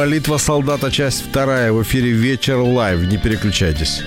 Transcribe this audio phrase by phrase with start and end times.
[0.00, 1.74] Молитва солдата, часть вторая.
[1.74, 3.06] В эфире «Вечер live».
[3.06, 4.02] Не переключайтесь.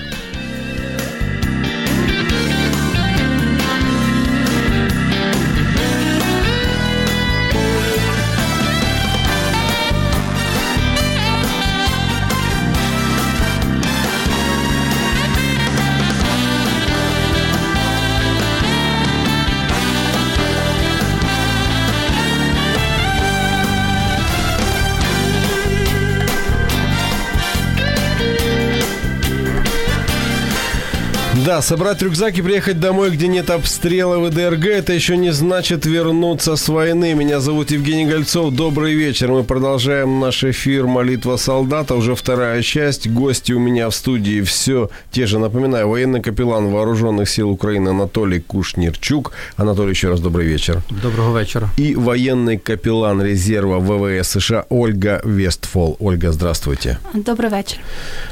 [31.54, 35.86] Да, собрать рюкзак и приехать домой, где нет обстрелов и ДРГ, это еще не значит
[35.86, 37.14] вернуться с войны.
[37.14, 38.52] Меня зовут Евгений Гольцов.
[38.52, 39.30] Добрый вечер.
[39.30, 41.94] Мы продолжаем наш эфир «Молитва солдата».
[41.94, 43.08] Уже вторая часть.
[43.08, 45.38] Гости у меня в студии все те же.
[45.38, 49.30] Напоминаю, военный капеллан Вооруженных сил Украины Анатолий Кушнирчук.
[49.56, 50.82] Анатолий, еще раз добрый вечер.
[50.90, 51.68] Доброго вечера.
[51.76, 55.96] И военный капеллан резерва ВВС США Ольга Вестфол.
[56.00, 56.98] Ольга, здравствуйте.
[57.12, 57.78] Добрый вечер.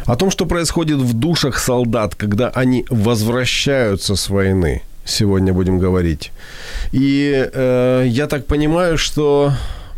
[0.07, 3.12] О том, что происходит в душах солдат, когда они возвращаются
[4.17, 6.33] с войны, сегодня будем говорить.
[6.93, 9.53] И э, я так понимаю, что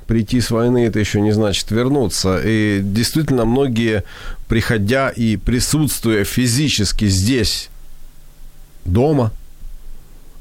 [0.06, 2.40] прийти с войны это еще не значит вернуться.
[2.44, 4.04] И действительно многие,
[4.48, 7.70] приходя и присутствуя физически здесь,
[8.84, 9.32] дома,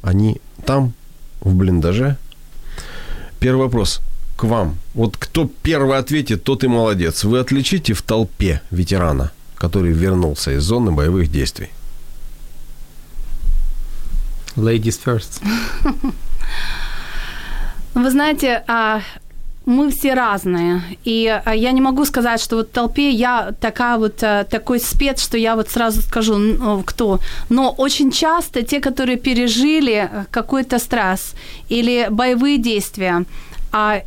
[0.02, 0.94] они там,
[1.42, 2.18] в блиндаже.
[3.40, 4.02] Первый вопрос
[4.38, 4.78] к вам.
[4.94, 7.24] Вот кто первый ответит, тот и молодец.
[7.24, 11.70] Вы отличите в толпе ветерана, который вернулся из зоны боевых действий?
[14.56, 15.42] Ladies first.
[17.96, 19.02] Вы знаете, а,
[19.66, 20.82] мы все разные.
[21.06, 24.80] И а, я не могу сказать, что вот в толпе я такая вот, а, такой
[24.80, 27.20] спец, что я вот сразу скажу, кто.
[27.50, 31.34] Но очень часто те, которые пережили какой-то стресс
[31.70, 33.26] или боевые действия,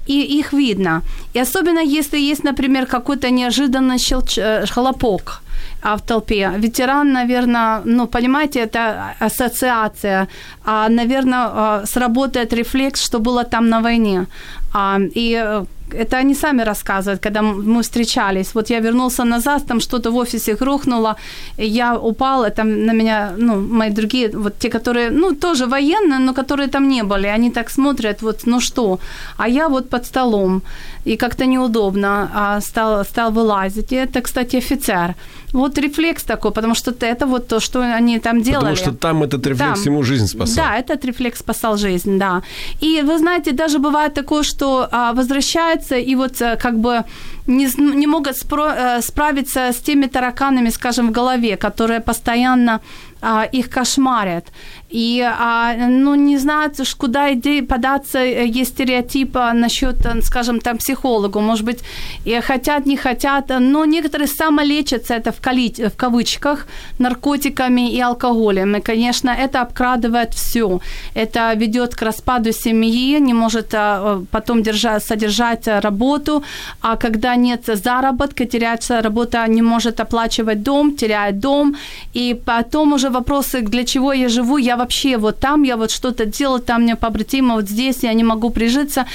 [0.07, 1.03] и их видно.
[1.34, 4.39] И особенно если есть, например, какой-то неожиданный щелч...
[4.39, 5.43] Э, хлопок
[5.87, 6.53] а в толпе.
[6.59, 10.27] Ветеран, наверное, ну, понимаете, это ассоциация.
[10.65, 14.27] А, наверное, сработает рефлекс, что было там на войне.
[14.75, 18.55] А, и э, это они сами рассказывают, когда мы встречались.
[18.55, 21.17] Вот я вернулся назад, там что-то в офисе грохнуло,
[21.59, 26.35] я упал, там на меня, ну, мои другие, вот те, которые, ну, тоже военные, но
[26.35, 28.99] которые там не были, они так смотрят, вот, ну что,
[29.39, 30.63] а я вот под столом,
[31.07, 33.93] и как-то неудобно а стал, стал вылазить.
[33.93, 35.15] И это, кстати, офицер.
[35.53, 38.75] Вот рефлекс такой, потому что это вот то, что они там делали.
[38.75, 40.57] Потому что там этот рефлекс там, ему жизнь спасал.
[40.57, 42.43] Да, этот рефлекс спасал жизнь, да.
[42.83, 47.05] И вы знаете, даже бывает такое, что а, возвращается и вот а, как бы
[47.47, 52.81] не, не могут спро- э, справиться с теми тараканами, скажем, в голове, которые постоянно
[53.23, 54.47] а, их кошмарят.
[54.89, 60.77] И, а, ну, не знают, куда идти, податься, э, есть стереотипы насчет, э, скажем, там,
[60.79, 61.81] психологу, может быть,
[62.25, 66.67] и хотят, не хотят, но некоторые самолечатся, это в, коли, в кавычках,
[66.99, 70.81] наркотиками и алкоголем, и, конечно, это обкрадывает все,
[71.15, 76.45] это ведет к распаду семьи, не может а, потом держать, содержать работу,
[76.81, 81.75] а когда нет заработка, теряется работа, не может оплачивать дом, теряет дом,
[82.15, 86.26] и потом уже вопросы, для чего я живу, я вообще вот там, я вот что-то
[86.26, 89.06] делаю, там мне побратимо, вот здесь я не могу прижиться.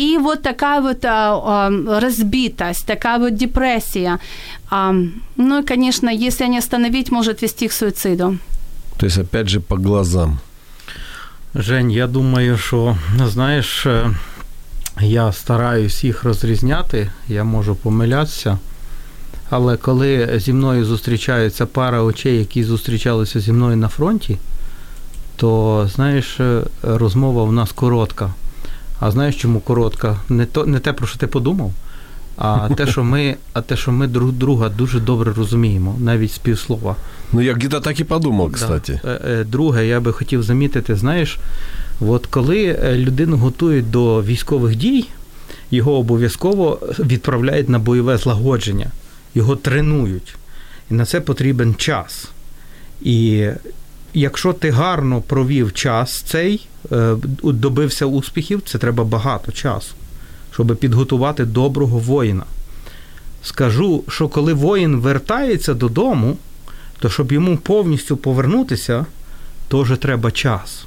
[0.00, 4.18] И вот такая вот а, а, разбитость, такая вот депрессия.
[4.70, 4.94] А,
[5.36, 8.38] ну и, конечно, если не остановить, может вести к суициду.
[8.98, 10.38] То есть, опять же, по глазам.
[11.54, 12.96] Жень, я думаю, що,
[13.26, 13.86] знаєш,
[15.00, 18.58] я стараюсь їх розрізняти, я можу помилятися.
[19.50, 24.38] Але коли зі мною зустрічається пара очей, які зустрічалися зі мною на фронті,
[25.39, 26.39] то знаєш,
[26.83, 28.33] розмова у нас коротка.
[28.99, 30.19] А знаєш, чому коротка?
[30.29, 31.73] Не то, не те, про що ти подумав,
[32.37, 36.37] а те, що ми, а те, що ми друг друга дуже добре розуміємо, навіть з
[36.37, 36.95] півслова.
[37.31, 38.99] Ну, я где-то так і подумав, кстати.
[39.03, 39.43] Да.
[39.43, 41.37] Друге, я би хотів замітити, знаєш,
[41.99, 45.05] от коли людину готують до військових дій,
[45.71, 48.91] його обов'язково відправляють на бойове злагодження.
[49.35, 50.35] його тренують.
[50.91, 52.29] І на це потрібен час.
[53.01, 53.47] І
[54.13, 59.93] якщо ти гарно провів час цей, е, добився успіхів, це треба багато часу,
[60.53, 62.43] щоб підготувати доброго воїна.
[63.43, 66.37] Скажу, що коли воїн вертається додому,
[66.99, 69.05] то щоб йому повністю повернутися,
[69.67, 70.85] теж треба час.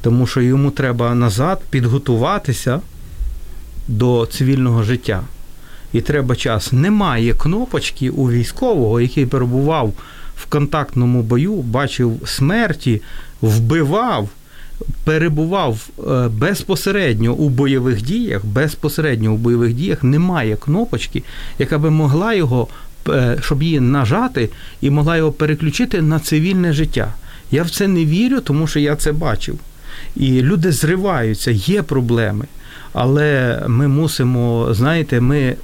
[0.00, 2.80] Тому що йому треба назад підготуватися
[3.88, 5.22] до цивільного життя.
[5.92, 6.72] І треба час.
[6.72, 9.92] Немає кнопочки у військового, який перебував
[10.42, 13.02] в контактному бою, бачив смерті,
[13.42, 14.28] вбивав,
[15.04, 21.22] перебував е, безпосередньо у бойових діях, безпосередньо у бойових діях немає кнопочки,
[21.58, 22.68] яка би могла його,
[23.08, 24.48] е, щоб її нажати
[24.80, 27.14] і могла його переключити на цивільне життя.
[27.50, 29.58] Я в це не вірю, тому що я це бачив.
[30.16, 32.44] І люди зриваються, є проблеми.
[32.92, 35.56] Але ми мусимо, знаєте, ми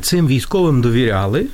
[0.00, 1.46] цим військовим довіряли,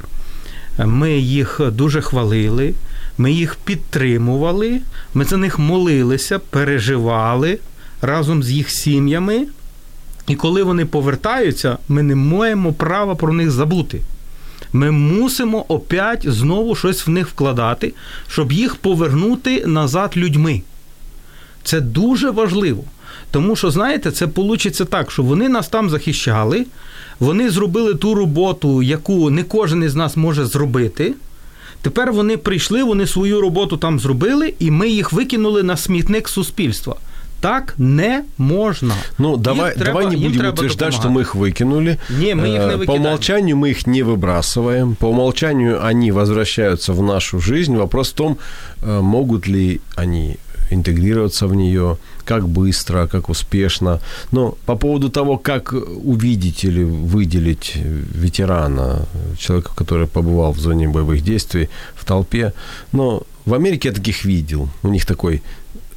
[0.87, 2.75] ми їх дуже хвалили,
[3.19, 4.81] ми їх підтримували,
[5.15, 7.59] ми за них молилися, переживали
[8.03, 9.47] разом з їх сім'ями.
[10.29, 14.01] І коли вони повертаються, ми не маємо права про них забути.
[14.73, 17.93] Ми мусимо опять знову щось в них вкладати,
[18.29, 20.63] щоб їх повернути назад людьми.
[21.63, 22.85] Це дуже важливо.
[23.32, 26.66] Тому що, знаєте, це вийде так, що вони нас там захищали,
[27.20, 31.14] вони зробили ту роботу, яку не кожен із нас може зробити.
[31.82, 36.96] Тепер вони прийшли, вони свою роботу там зробили, і ми їх викинули на смітник суспільства.
[37.40, 38.94] Так не можна.
[39.20, 41.98] Ну, давай, треба, давай не будем утверждать, что мы их выкинули.
[42.20, 43.02] Не, мы их не Э, По выкидаем.
[43.02, 44.96] умолчанию мы их не выбрасываем.
[44.96, 47.76] По умолчанию они возвращаются в нашу жизнь.
[47.76, 48.38] Вопрос в том,
[48.82, 50.38] э, могут ли они
[50.71, 54.01] интегрироваться в нее, как быстро, как успешно.
[54.33, 59.07] Но по поводу того, как увидеть или выделить ветерана,
[59.39, 62.53] человека, который побывал в зоне боевых действий, в толпе,
[62.93, 64.69] но в Америке я таких видел.
[64.83, 65.43] У них такой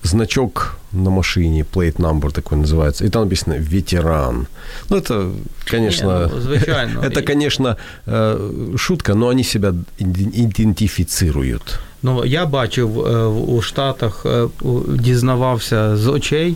[0.04, 4.48] значок на машине, plate number такой называется, и там написано «ветеран».
[4.90, 5.32] Ну, это,
[5.66, 11.80] конечно, Не, ну, это, конечно, э, шутка, но они себя иде- идентифицируют.
[12.04, 14.46] Ну, я бачив е, у Штатах, е,
[14.90, 16.56] дізнавався з очей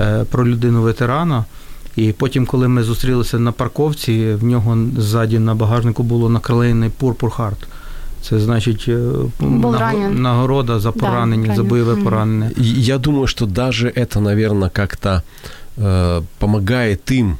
[0.00, 1.44] е, про людину ветерана.
[1.96, 7.36] І потім, коли ми зустрілися на парковці, в нього ззаді на багажнику було наклеєний Purple
[7.36, 7.56] Heart.
[8.22, 8.88] Це значить
[10.14, 11.66] нагорода за Да, поранення, за ранен.
[11.66, 12.04] бойове Мгм.
[12.04, 12.50] поранення.
[12.76, 15.22] Я думаю, что даже это, наверное, как-то
[15.82, 17.36] э, помогает им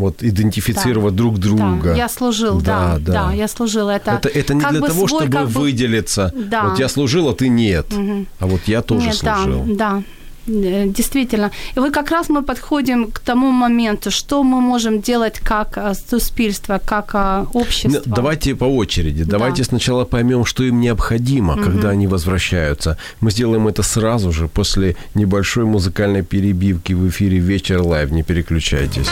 [0.00, 1.90] вот идентифицировать друг друга.
[1.90, 3.12] Да, я служил, Да, да, да.
[3.28, 3.88] да, я служил.
[3.88, 6.32] Это, это, это не для того, свой, чтобы бы- выделиться.
[6.34, 6.64] Да.
[6.68, 7.86] Вот я служил, а ты нет.
[7.92, 8.26] Мгм.
[8.38, 9.64] А вот я тоже Нет, служил.
[9.66, 10.02] Да, да.
[10.46, 11.50] Э, Действительно.
[11.76, 15.94] И вот как раз мы подходим к тому моменту, что мы можем делать как э,
[16.10, 18.02] суспільство, как э, общество.
[18.06, 19.24] Ну, Давайте по очереди.
[19.24, 19.30] Да.
[19.30, 22.96] Давайте сначала поймем, что им необходимо, когда они возвращаются.
[23.20, 28.10] Мы сделаем это сразу же, после небольшой музыкальной перебивки в эфире «Вечер live».
[28.10, 29.08] Не переключайтесь.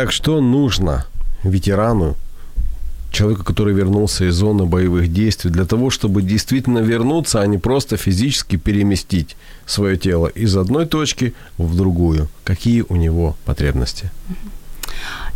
[0.00, 1.04] Итак, что нужно
[1.42, 2.16] ветерану,
[3.12, 7.98] человеку, который вернулся из зоны боевых действий, для того, чтобы действительно вернуться, а не просто
[7.98, 12.28] физически переместить свое тело из одной точки в другую?
[12.44, 14.10] Какие у него потребности?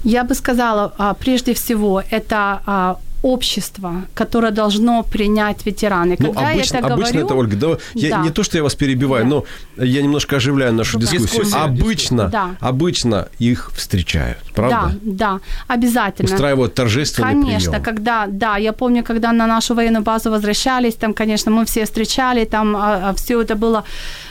[0.02, 6.16] Я бы сказала, а, прежде всего, это а, общество, которое должно принять ветераны.
[6.18, 8.22] Ну, Когда я обычно, это обычно говорю, это, Ольга, да, я, Да.
[8.22, 9.30] не то, что я вас перебиваю, Да.
[9.30, 9.44] но
[9.84, 11.06] я немножко оживляю нашу Да.
[11.06, 11.44] дискуссию.
[11.44, 12.50] Дискуссия, обычно, Да.
[12.60, 14.92] обычно их встречают, правда?
[15.02, 15.40] Да, да,
[15.74, 16.30] обязательно.
[16.34, 17.84] Устраивают торжественный Конечно, прием.
[17.84, 22.44] когда, да, я помню, когда на нашу военную базу возвращались, там, конечно, мы все встречали,
[22.44, 22.76] там
[23.16, 23.84] все это было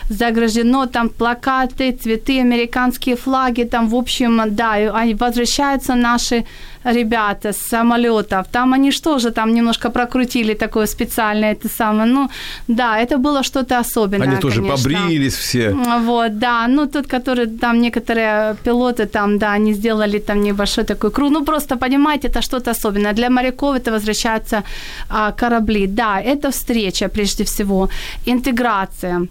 [0.09, 6.43] заграждено, там плакаты, цветы, американские флаги, там, в общем, да, они возвращаются наши
[6.85, 12.29] ребята с самолетов, там они что же там немножко прокрутили такое специальное, это самое, ну,
[12.67, 14.89] да, это было что-то особенное, Они тоже конечно.
[14.89, 15.73] побрились все.
[16.05, 21.11] Вот, да, ну тот, который там некоторые пилоты там, да, они сделали там небольшой такой
[21.11, 23.13] круг, ну просто понимаете, это что-то особенное.
[23.13, 24.63] Для моряков это возвращаются
[25.09, 27.89] а, корабли, да, это встреча прежде всего,
[28.25, 29.27] интеграция.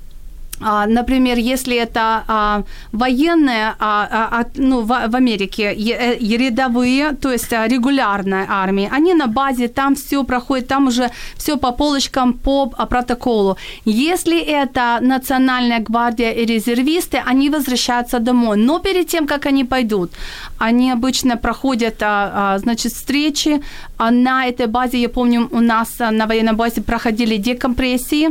[0.65, 7.53] А, например, если это а, военные, а, ну, в, Америке е, е, рядовые, то есть
[7.53, 13.57] регулярная армия, они на базе, там все проходит, там уже все по полочкам, по протоколу.
[13.85, 18.57] Если это национальная гвардия и резервисты, они возвращаются домой.
[18.57, 20.11] Но перед тем, как они пойдут,
[20.59, 23.61] они обычно проходят, значит, встречи.
[23.99, 28.29] На этой базе, я помню, у нас на военной базе проходили декомпрессии,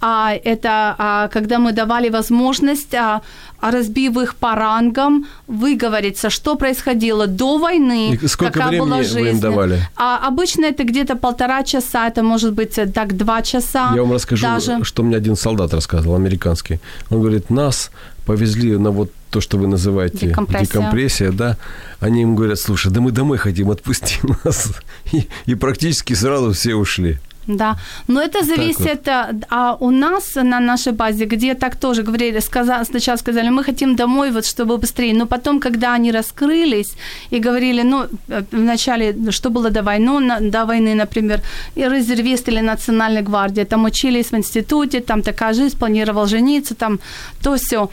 [0.00, 3.20] а, это а, когда мы давали возможность, а,
[3.60, 9.04] разбив их по рангам, выговориться, что происходило до войны, И сколько какая времени была вы
[9.04, 9.28] жизнь.
[9.28, 9.80] им давали?
[9.96, 13.92] А, обычно это где-то полтора часа, это может быть э, так два часа.
[13.94, 14.84] Я вам расскажу, даже.
[14.84, 16.80] что мне один солдат рассказывал, американский.
[17.10, 17.90] Он говорит, нас
[18.24, 20.66] повезли на вот то, что вы называете Декомпрессия.
[20.66, 21.56] декомпрессия, да.
[22.00, 24.72] Они им говорят, слушай, да мы домой хотим, отпусти нас.
[25.12, 27.18] И, и практически сразу все ушли.
[27.46, 27.76] Да,
[28.08, 32.84] но это зависит, а, а у нас на нашей базе, где так тоже говорили, сказа,
[32.84, 36.94] сначала сказали, мы хотим домой, вот чтобы быстрее, но потом, когда они раскрылись
[37.32, 41.40] и говорили, ну, э, вначале, что было до войны, на, до войны, например,
[41.76, 46.98] и резервист или национальная гвардия, там учились в институте, там такая жизнь, планировал жениться, там
[47.42, 47.88] то все.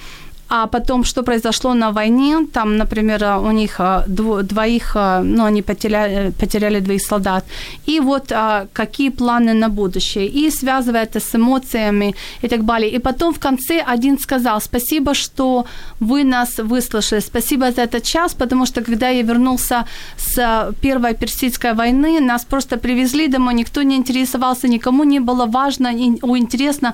[0.50, 5.62] А потом, что произошло на войне, там, например, у них дво, двоих, а, ну, они
[5.62, 7.46] потеряли, потеряли двоих солдат.
[7.90, 8.32] И вот
[8.74, 10.28] какие планы на будущее.
[10.28, 12.92] И связывая это с эмоциями и так далее.
[12.92, 15.66] И потом в конце один сказал, спасибо, что
[16.00, 19.86] вы нас выслушали, спасибо за этот час, потому что когда я вернулся
[20.18, 25.88] с Первой Персидской войны, нас просто привезли домой, никто не интересовался, никому не было важно,
[25.88, 26.94] и- интересно,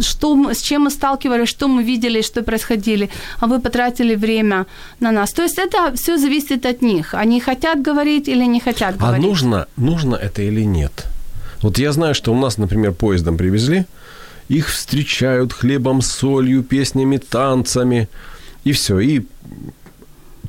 [0.00, 3.08] что мы, с чем мы сталкивались, что мы видели, что происходили,
[3.40, 4.66] а вы потратили время
[5.00, 5.32] на нас.
[5.32, 7.14] То есть это все зависит от них.
[7.14, 9.26] Они хотят говорить или не хотят А говорить.
[9.26, 11.06] нужно, нужно это или нет?
[11.62, 13.86] Вот я знаю, что у нас, например, поездом привезли,
[14.48, 18.08] их встречают хлебом, солью, песнями, танцами,
[18.64, 18.98] и все.
[19.00, 19.22] И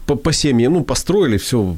[0.06, 1.76] по, по семьям, ну, построили, все,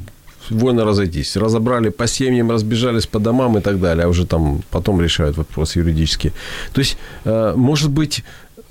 [0.50, 1.36] вольно разойтись.
[1.36, 4.04] Разобрали по семьям, разбежались по домам и так далее.
[4.04, 6.32] А уже там потом решают вопрос юридически.
[6.72, 8.24] То есть, э, может быть,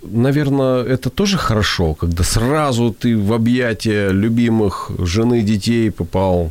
[0.03, 6.49] наверное, это тоже хорошо, когда сразу ты в объятия любимых жены, детей попал.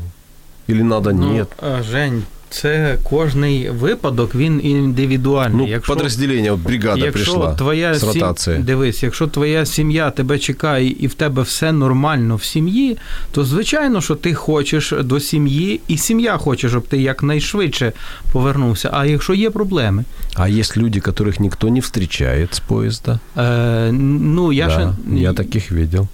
[0.68, 1.48] Или надо нет?
[1.62, 5.73] Ну, а, Жень, це кожний випадок, він індивідуальний.
[5.75, 8.55] Ну, подразделение, от бригада якщо прийшла твоя з ротації.
[8.55, 8.65] Сім...
[8.65, 12.97] Дивись, якщо твоя сім'я тебе чекає і в тебе все нормально в сім'ї,
[13.31, 17.93] то звичайно, що ти хочеш до сім'ї, і сім'я хоче, щоб ти якнайшвидше
[18.31, 18.89] повернувся.
[18.93, 20.03] А якщо є проблеми,
[20.35, 23.19] А есть люди, которых никто не встречает с поезда?
[23.37, 26.07] е, ну я да, ще я таких видел.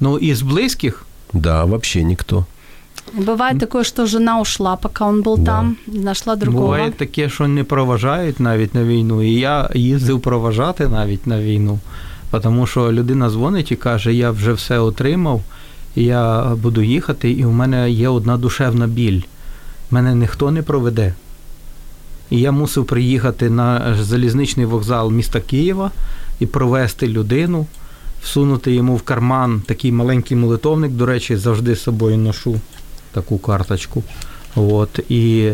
[0.00, 1.04] ну із близьких.
[1.32, 2.46] Да, вообще никто.
[3.13, 5.45] Бывает такое, что жена ушла, пока он был Да.
[5.45, 6.65] там, нашла другого.
[6.65, 9.23] Буває таке, що не проважають навіть на війну.
[9.23, 11.79] І я їздив проважати навіть на війну.
[12.43, 15.41] Тому що людина дзвонить і каже, я вже все отримав,
[15.95, 19.21] я буду їхати, і в мене є одна душевна біль.
[19.91, 21.13] Мене ніхто не проведе.
[22.29, 25.91] І я мусив приїхати на залізничний вокзал міста Києва
[26.39, 27.65] і провести людину,
[28.23, 30.91] всунути йому в карман такий маленький молитовник.
[30.91, 32.59] До речі, завжди з собою ношу
[33.12, 34.02] таку карточку.
[34.56, 35.52] От, і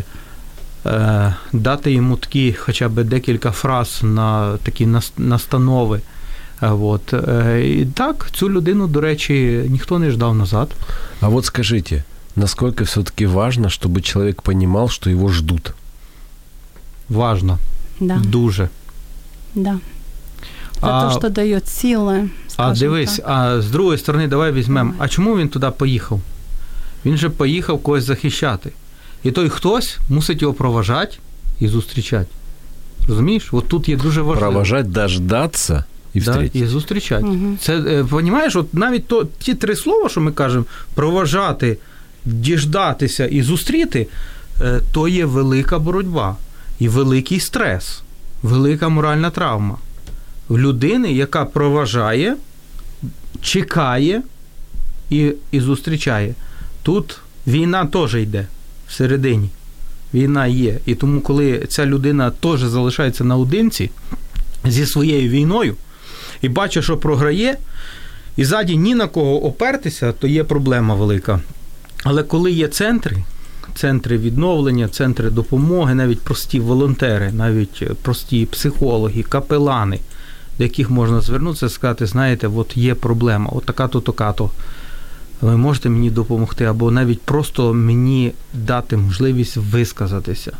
[0.86, 6.00] е, дати йому такі хоча б декілька фраз на такі нас- настанови.
[6.62, 10.68] Е, От, е, і так, цю людину, до речі, ніхто не ждав назад.
[11.20, 12.04] А вот скажите,
[12.36, 15.72] насколько все-таки важно, чтобы человек понимал, что его ждут?
[17.08, 17.58] Важно,
[18.00, 18.68] Да, дуже.
[19.54, 19.78] да.
[20.82, 22.28] Это А- то, что дает силы.
[22.46, 23.24] А скажем дивись, так.
[23.28, 24.90] а з другої сторони, давай візьмемо.
[24.92, 25.06] Давай.
[25.06, 26.20] А чому він туди поїхав?
[27.05, 28.71] Він же поїхав когось захищати.
[29.23, 31.17] І той хтось мусить його проважати
[31.59, 32.27] і зустрічати.
[33.07, 33.49] Розумієш?
[33.51, 34.51] От тут є дуже важливо.
[34.51, 35.83] Провожать, дождаться
[36.15, 37.25] и Да, і зустрічати.
[37.25, 37.57] Мгм.
[37.61, 41.77] Це, е, понімаєш, от навіть то, ті три слова, що ми кажемо, проважати,
[42.25, 44.07] діждатися і зустріти,
[44.61, 46.35] е, то є велика боротьба
[46.79, 48.01] і великий стрес,
[48.43, 49.77] велика моральна травма.
[50.49, 52.35] В людини, яка проважає,
[53.41, 54.21] чекає
[55.09, 56.35] і, і зустрічає.
[56.83, 58.47] Тут війна теж йде
[58.87, 59.49] всередині.
[60.13, 60.79] Війна є.
[60.85, 63.89] І тому, коли ця людина теж залишається наодинці
[64.65, 65.75] зі своєю війною,
[66.41, 67.57] і бачить, що програє,
[68.37, 71.39] і ззаді ні на кого опертися, то є проблема велика.
[72.03, 73.23] Але коли є центри,
[73.75, 79.99] центри відновлення, центри допомоги, навіть прості волонтери, навіть прості психологи, капелани,
[80.57, 84.49] до яких можна звернутися сказати, знаєте, от є проблема, от така-то, така-то.
[85.41, 90.51] Ви можете мені допомогти, або навіть просто мені дати можливість висказатися.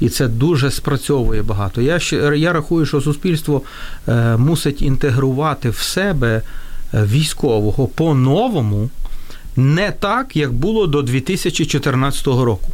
[0.00, 1.82] І це дуже спрацьовує багато.
[1.82, 2.00] Я
[2.34, 3.62] я рахую, що суспільство
[4.08, 6.42] е, мусить інтегрувати в себе
[6.94, 8.90] е, військового по-новому,
[9.56, 12.72] не так, як було до 2014 року.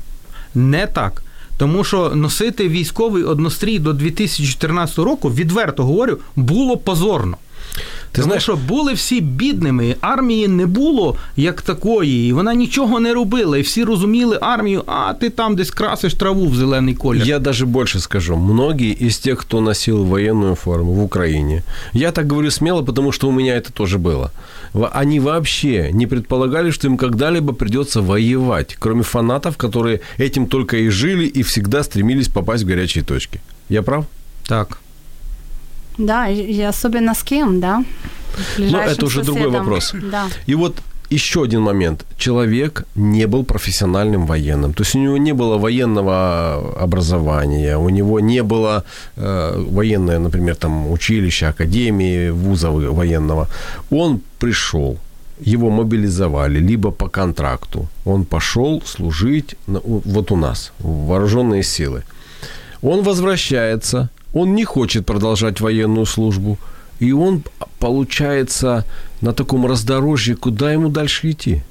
[0.54, 1.22] Не так.
[1.58, 7.36] Тому що носити військовий однострій до 2014 року, відверто говорю, було позорно.
[8.11, 12.99] Ти Тому знаєш, що були всі бідними, армії не було як такої, і вона нічого
[12.99, 13.57] не робила.
[13.57, 17.25] І всі розуміли армію, а ти там десь красиш траву в зелений колір.
[17.25, 18.37] Я даже больше скажу.
[18.37, 21.63] Многие из тех, кто носил военную форму в Украине,
[21.93, 24.31] я так говорю смело, потому что у меня это тоже было.
[25.01, 30.89] Они вообще не предполагали, что им когда-либо придется воевать, кроме фанатов, которые этим только и
[30.89, 33.39] жили и всегда стремились попасть в горячие точки.
[33.69, 34.05] Я прав?
[34.47, 34.79] Так.
[36.06, 37.84] Да, и особенно с кем, да?
[38.58, 39.94] Ну, это уже другой вопрос.
[40.10, 40.26] Да.
[40.46, 40.74] И вот
[41.12, 42.06] еще один момент.
[42.16, 44.72] Человек не был профессиональным военным.
[44.72, 48.84] То есть у него не было военного образования, у него не было
[49.16, 53.48] э, военное, например, там училища, академии, вуза военного.
[53.90, 54.96] Он пришел,
[55.40, 57.88] его мобилизовали, либо по контракту.
[58.04, 62.02] Он пошел служить на, вот у нас, в вооруженные силы.
[62.82, 66.58] Он возвращается, он не хочет продолжать военную службу,
[67.00, 67.42] и он,
[67.78, 68.84] получается,
[69.20, 71.62] на таком раздорожье, куда ему дальше идти?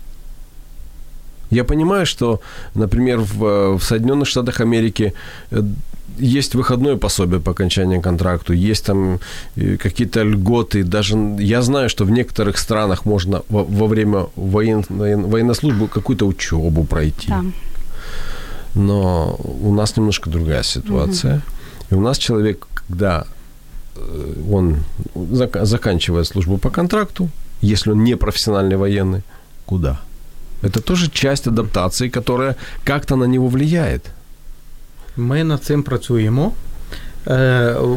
[1.49, 2.39] Я понимаю, что,
[2.75, 5.13] например, в, в Соединенных Штатах Америки
[5.51, 5.61] э,
[6.17, 9.19] есть выходное пособие по окончании контракту, есть там
[9.57, 10.83] э, какие-то льготы.
[10.83, 15.87] Даже я знаю, что в некоторых странах можно во, во время воен, воен, военной службы
[15.87, 17.27] какую-то учебу пройти.
[17.27, 17.43] Да.
[18.75, 21.35] Но у нас немножко другая ситуация.
[21.35, 21.43] Угу.
[21.90, 23.26] И у нас человек, когда
[23.96, 24.76] э, он
[25.62, 27.28] заканчивает службу по контракту,
[27.62, 29.22] если он не профессиональный военный,
[29.66, 30.00] куда?
[30.62, 34.10] Это тоже часть адаптации, которая как-то на него влияет.
[35.16, 36.52] Ми над цим працюємо.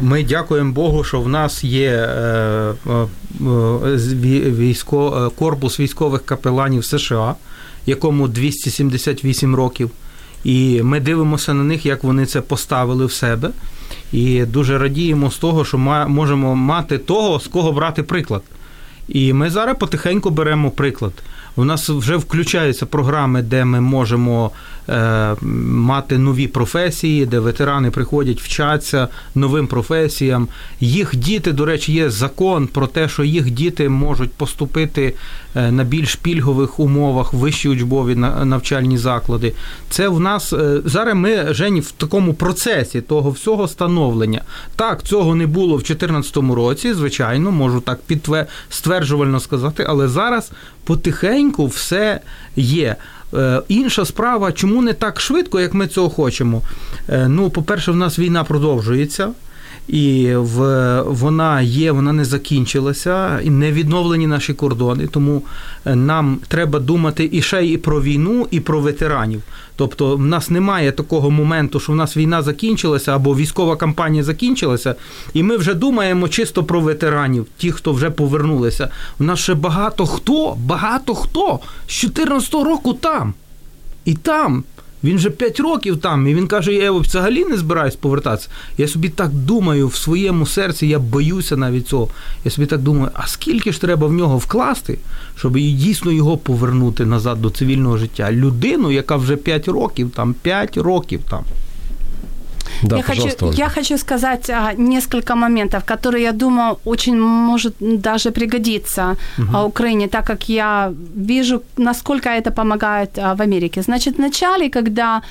[0.02, 2.08] Ми дякуємо Богу, що в нас є
[4.50, 7.34] військо, корпус військових капеланів США,
[7.86, 9.90] якому 278 років.
[10.44, 13.50] І ми дивимося на них, як вони це поставили в себе.
[14.11, 18.43] І дуже радіємо з того, що можемо мати того, з кого брати приклад.
[19.07, 21.13] І ми зараз потихеньку беремо приклад.
[21.55, 24.51] У нас вже включаються програми, де ми можемо
[24.87, 30.47] мати нові професії, де ветерани приходять, вчаться новим професіям.
[30.79, 35.13] Їх діти, до речі, є закон про те, що їх діти можуть поступити
[35.55, 39.53] е, на більш пільгових умовах, вищі учбові навчальні заклади.
[39.89, 44.41] Це в нас е, зараз ми Жені, в такому процесі того всього становлення.
[44.75, 48.47] Так, цього не було в 2014 році, звичайно, можу так підтвер...
[48.69, 50.51] стверджувально сказати, але зараз
[50.83, 52.21] потихеньку все
[52.55, 52.95] є.
[53.34, 56.62] Е, інша справа, чому не так швидко, як ми цього хочемо?
[57.08, 59.28] Е, ну, по-перше, в нас війна продовжується
[59.87, 65.07] І в, вона є, вона не закінчилася, і не відновлені наші кордони.
[65.07, 65.41] Тому
[65.85, 69.41] е, нам треба думати і ще і про війну, і про ветеранів.
[69.75, 74.95] Тобто, в нас немає такого моменту, що в нас війна закінчилася або військова кампанія закінчилася,
[75.33, 78.89] і ми вже думаємо чисто про ветеранів, ті, хто вже повернулися.
[79.19, 83.33] У нас ще багато хто, багато хто з 14 року там.
[84.05, 84.63] І там
[85.05, 88.49] він вже 5 років там, і він каже: я взагалі не збираюсь повертатися.
[88.77, 92.07] Я собі так думаю в своєму серці, я боюся навіть цього.
[92.45, 94.97] Я собі так думаю, а скільки ж треба в нього вкласти,
[95.35, 98.31] щоб дійсно його повернути назад до цивільного життя?
[98.31, 101.43] Людину, яка вже 5 років там, 5 років там.
[102.83, 108.31] Да, я, хочу, я хочу сказать а, несколько моментов, которые, я думаю, очень может даже
[108.31, 109.67] пригодиться угу.
[109.67, 113.81] Украине, так как я вижу, насколько это помогает а, в Америке.
[113.81, 115.21] Значит, в начале, когда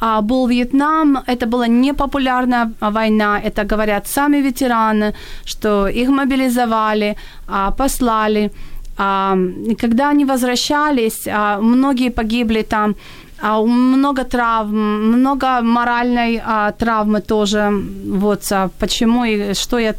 [0.00, 7.70] а, был Вьетнам, это была непопулярная война, это говорят сами ветераны, что их мобилизовали, а,
[7.70, 8.50] послали.
[8.96, 9.36] А,
[9.80, 12.94] когда они возвращались, а, многие погибли там а,
[13.52, 17.70] много травм, много моральной а, травмы тоже.
[18.06, 19.94] Вот а, почему и что я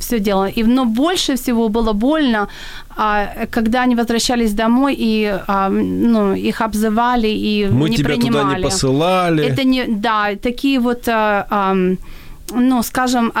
[0.00, 0.48] все делала.
[0.48, 2.48] И, но больше всего было больно,
[2.96, 8.42] а, когда они возвращались домой и а, ну, их обзывали и Мы не тебя принимали.
[8.42, 9.44] туда не посылали.
[9.44, 11.74] Это не, да, такие вот а, а,
[12.52, 13.32] ну, скажем,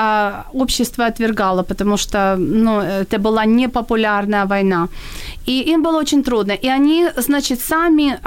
[0.52, 4.88] общество отвергало, потому что, ну, это была непопулярная война.
[5.46, 6.52] И им было очень трудно.
[6.52, 8.18] И они, значит, сами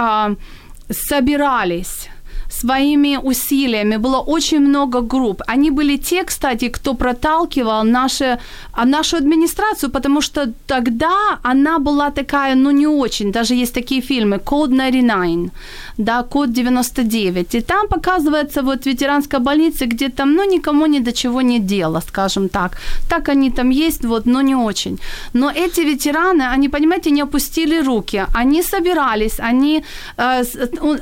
[0.90, 2.10] собирались
[2.54, 3.98] своими усилиями.
[3.98, 5.42] Было очень много групп.
[5.48, 8.38] Они были те, кстати, кто проталкивал наши,
[8.72, 13.32] а, нашу администрацию, потому что тогда она была такая, ну, не очень.
[13.32, 15.52] Даже есть такие фильмы «Code 99»,
[15.98, 17.58] да, «Код 99».
[17.58, 22.02] И там показывается вот ветеранская больница, где там, ну, никому ни до чего не дело,
[22.08, 22.78] скажем так.
[23.10, 25.00] Так они там есть, вот, но не очень.
[25.34, 28.26] Но эти ветераны, они, понимаете, не опустили руки.
[28.36, 29.84] Они собирались, они,
[30.18, 30.44] э,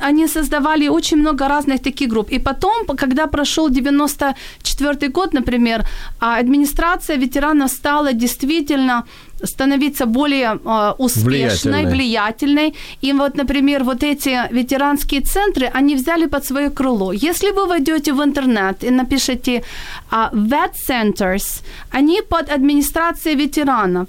[0.00, 2.30] они создавали очень много разных таких групп.
[2.30, 5.84] И потом, когда прошел 94 год, например,
[6.20, 9.04] а администрация ветеранов стала действительно
[9.46, 11.86] становиться более э, успешной, влиятельной.
[11.86, 12.74] влиятельной.
[13.02, 17.12] И вот, например, вот эти ветеранские центры, они взяли под свое крыло.
[17.12, 19.62] Если вы войдете в интернет и напишите
[20.10, 24.08] uh, vet centers, они под администрацией ветеранов.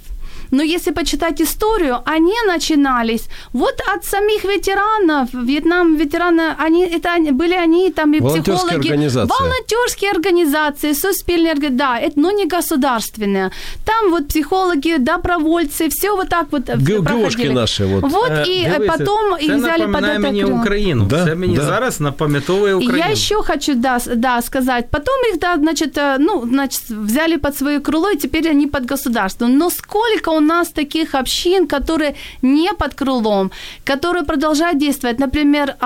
[0.53, 5.29] Но если почитать историю, они начинались вот от самих ветеранов.
[5.33, 8.75] Вьетнам ветераны, они, это были они там и психологи.
[8.75, 9.35] Организации.
[9.39, 13.51] Волонтерские организации, суспільные да, это, но не государственные.
[13.85, 17.85] Там вот психологи, добровольцы, все вот так вот Г- наши.
[17.85, 21.05] Вот, вот э, і дивися, потом їх взяли под это мені Україну.
[21.05, 21.65] Да, це мені да.
[21.65, 22.97] зараз напам'ятовує Україну.
[22.97, 24.85] Я еще хочу да, да, сказать.
[24.91, 28.91] Потом их, да, значит, э, ну, значит, взяли под свое крыло, и теперь они под
[28.91, 29.47] государство.
[29.47, 33.50] Но сколько у нас таких общин, которые не под крылом,
[33.84, 35.18] которые продолжают действовать.
[35.18, 35.76] Например,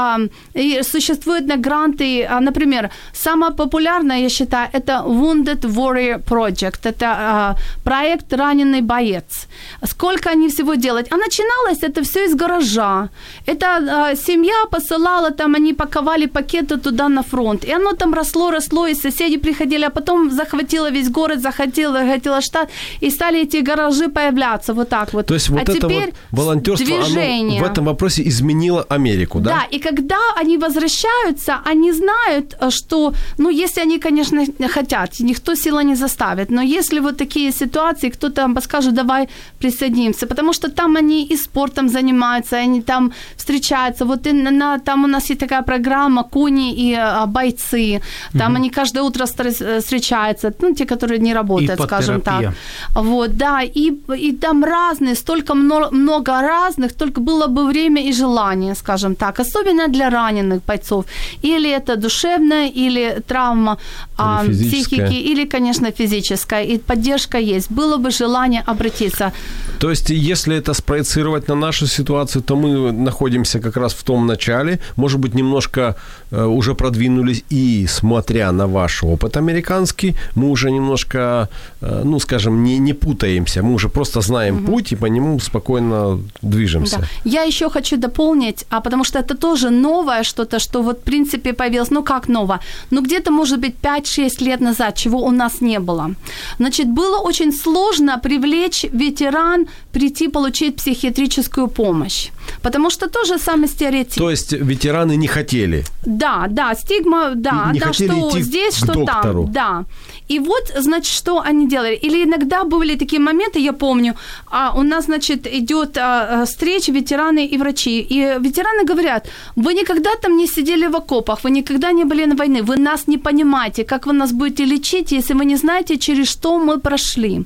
[0.83, 6.81] существуют на гранты, например, самое популярное, я считаю, это Wounded Warrior Project.
[6.85, 9.47] Это проект «Раненый боец».
[9.85, 11.13] Сколько они всего делают?
[11.13, 13.09] А начиналось это все из гаража.
[13.47, 17.65] Это семья посылала, там они паковали пакеты туда на фронт.
[17.65, 22.41] И оно там росло, росло, и соседи приходили, а потом захватило весь город, захватило, захватило
[22.41, 25.27] штат, и стали эти гаражи появляться появляться вот так вот.
[25.27, 27.61] То есть вот а это вот волонтерство движение.
[27.61, 29.51] в этом вопросе изменило Америку, да?
[29.51, 35.85] Да, и когда они возвращаются, они знают, что, ну, если они, конечно, хотят, никто сила
[35.85, 40.97] не заставит, но если вот такие ситуации, кто-то там скажет, давай присоединимся, потому что там
[40.97, 45.63] они и спортом занимаются, они там встречаются, вот и на, там у нас есть такая
[45.63, 48.01] программа «Куни и а, бойцы»,
[48.39, 48.61] там угу.
[48.61, 52.55] они каждое утро встречаются, ну, те, которые не работают, скажем так.
[52.95, 58.13] Вот, да, и, и там разные, столько много, много разных, только было бы время и
[58.13, 61.05] желание, скажем так, особенно для раненых бойцов.
[61.43, 63.79] Или это душевная, или травма
[64.17, 66.65] а, или психики, или, конечно, физическая.
[66.65, 67.71] И поддержка есть.
[67.71, 69.33] Было бы желание обратиться.
[69.79, 74.27] То есть, если это спроецировать на нашу ситуацию, то мы находимся как раз в том
[74.27, 75.95] начале, может быть, немножко
[76.31, 81.49] э, уже продвинулись, и смотря на ваш опыт американский, мы уже немножко,
[81.81, 84.73] э, ну, скажем, не, не путаемся, мы уже просто знаем угу.
[84.73, 86.99] путь и по нему спокойно движемся.
[86.99, 87.07] Да.
[87.25, 91.53] Я еще хочу дополнить, а потому что это тоже новое что-то, что вот в принципе
[91.53, 95.79] появилось, ну как новое, ну где-то может быть 5-6 лет назад, чего у нас не
[95.79, 96.15] было.
[96.59, 102.31] Значит, было очень сложно привлечь ветеран прийти получить психиатрическую помощь.
[102.63, 104.19] Потому что тоже самый стереотип.
[104.19, 105.85] То есть ветераны не хотели?
[106.05, 109.45] Да, да, стигма, да, не да, что идти здесь, что доктору.
[109.45, 109.53] там.
[109.53, 109.85] Да.
[110.29, 111.95] И вот, значит, что они делали.
[111.95, 114.15] Или иногда были такие моменты, я помню,
[114.47, 118.01] а у нас, значит, идет а, а, встреча ветераны и врачи.
[118.01, 122.35] И ветераны говорят, вы никогда там не сидели в окопах, вы никогда не были на
[122.35, 126.29] войне, вы нас не понимаете, как вы нас будете лечить, если вы не знаете, через
[126.29, 127.45] что мы прошли.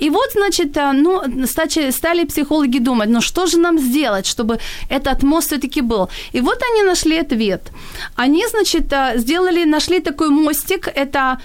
[0.00, 4.58] И вот, значит, а, ну, стали психологи думать, ну что же нам сделать, чтобы
[4.90, 6.08] этот мост все-таки был.
[6.34, 7.60] И вот они нашли ответ.
[8.16, 11.38] Они, значит, сделали, нашли такой мостик, это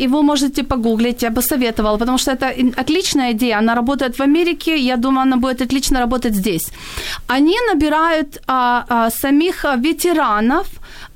[0.00, 4.76] его можете погуглить, я бы советовала, потому что это отличная идея, она работает в Америке,
[4.76, 6.72] я думаю, она будет отлично работать здесь.
[7.28, 10.66] Они набирают а, а, самих ветеранов,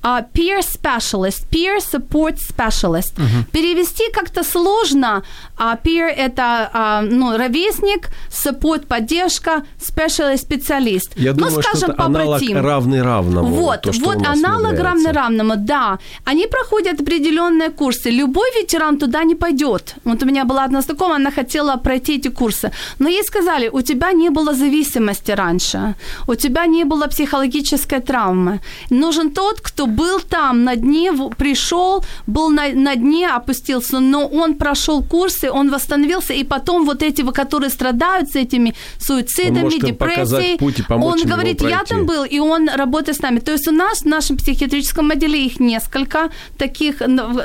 [0.07, 3.15] а, peer specialist, peer support specialist.
[3.17, 3.45] Uh-huh.
[3.51, 5.23] Перевести как-то сложно.
[5.59, 11.13] А peer это а, ну, ровесник, support поддержка, specialist специалист.
[11.17, 13.49] Я ну, думаю, скажем, что аналог равный равному.
[13.49, 15.99] Вот, то, вот аналог равный равному, да.
[16.25, 18.11] Они проходят определенные курсы.
[18.11, 19.97] Любой ветеран туда не пойдет.
[20.05, 22.71] Вот у меня была одна знакомая, она хотела пройти эти курсы.
[23.01, 25.95] Но ей сказали, у тебя не было зависимости раньше,
[26.29, 28.61] у тебя не было психологической травмы.
[28.91, 34.55] Нужен тот, кто был там на дне, пришел, был на, на дне, опустился, но он
[34.55, 40.79] прошел курсы, он восстановился, и потом вот эти, которые страдают с этими суицидами, депрессией, путь
[40.79, 43.41] и он говорит, я там был, и он работает с нами.
[43.41, 47.03] То есть у нас в нашем психиатрическом отделе их несколько таких,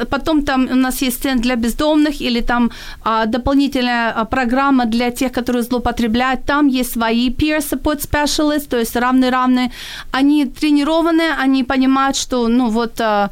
[0.09, 2.71] потом там у нас есть центр для бездомных или там
[3.03, 8.77] а, дополнительная а, программа для тех, которые злоупотребляют, там есть свои peer support specialists, то
[8.77, 9.71] есть равные-равные,
[10.11, 13.29] они тренированные, они понимают, считают, что, ну, вот, а,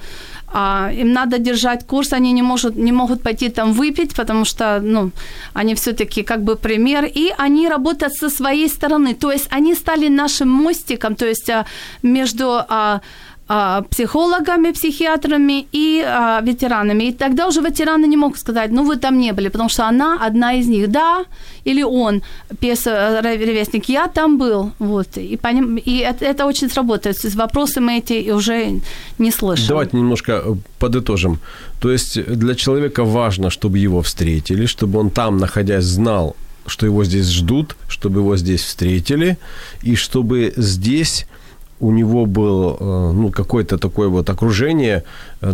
[0.47, 4.81] а, им надо держать курс, они не, может, не могут пойти там выпить, потому что,
[4.81, 5.11] ну,
[5.53, 10.09] они все-таки как бы пример, и они работают со своей стороны, то есть они стали
[10.09, 11.65] нашим мостиком, то есть а,
[12.03, 12.45] между...
[12.67, 12.99] А,
[13.89, 17.05] психологами, психиатрами и а, ветеранами.
[17.05, 20.27] И тогда уже ветераны не могут сказать, ну вы там не были, потому что она
[20.27, 21.25] одна из них, да,
[21.65, 22.21] или он,
[22.59, 27.21] пес э, ревестник, я там был, вот, и, поним, и это, это очень сработает.
[27.21, 28.81] То есть вопросы мы эти уже
[29.17, 29.67] не слышим.
[29.67, 31.39] Давайте немножко э, подытожим.
[31.79, 36.35] То есть для человека важно, чтобы его встретили, чтобы он там, находясь, знал,
[36.67, 39.37] что его здесь ждут, чтобы его здесь встретили,
[39.81, 41.25] и чтобы здесь
[41.80, 45.02] у него было э, ну, какое-то такое вот окружение,
[45.42, 45.52] э,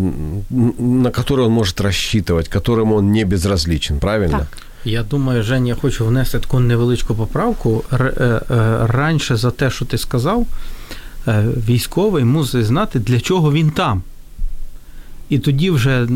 [0.78, 4.38] на которое он может рассчитывать, которому он не безразличен, правильно?
[4.38, 4.48] Так.
[4.84, 7.84] Я думаю, Женя, я хочу внести таку невеличку поправку.
[7.92, 8.40] Е,
[8.86, 10.46] раніше за те, що ти сказав,
[11.68, 14.02] військовий мусить знати, для чого він там.
[15.28, 16.06] І тоді вже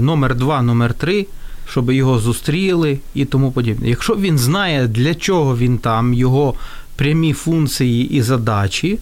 [0.00, 1.26] номер два, номер три,
[1.68, 3.88] щоб його зустріли і тому подібне.
[3.88, 6.54] Якщо він знає, для чого він там, його
[7.01, 8.99] прямі функції і задачі,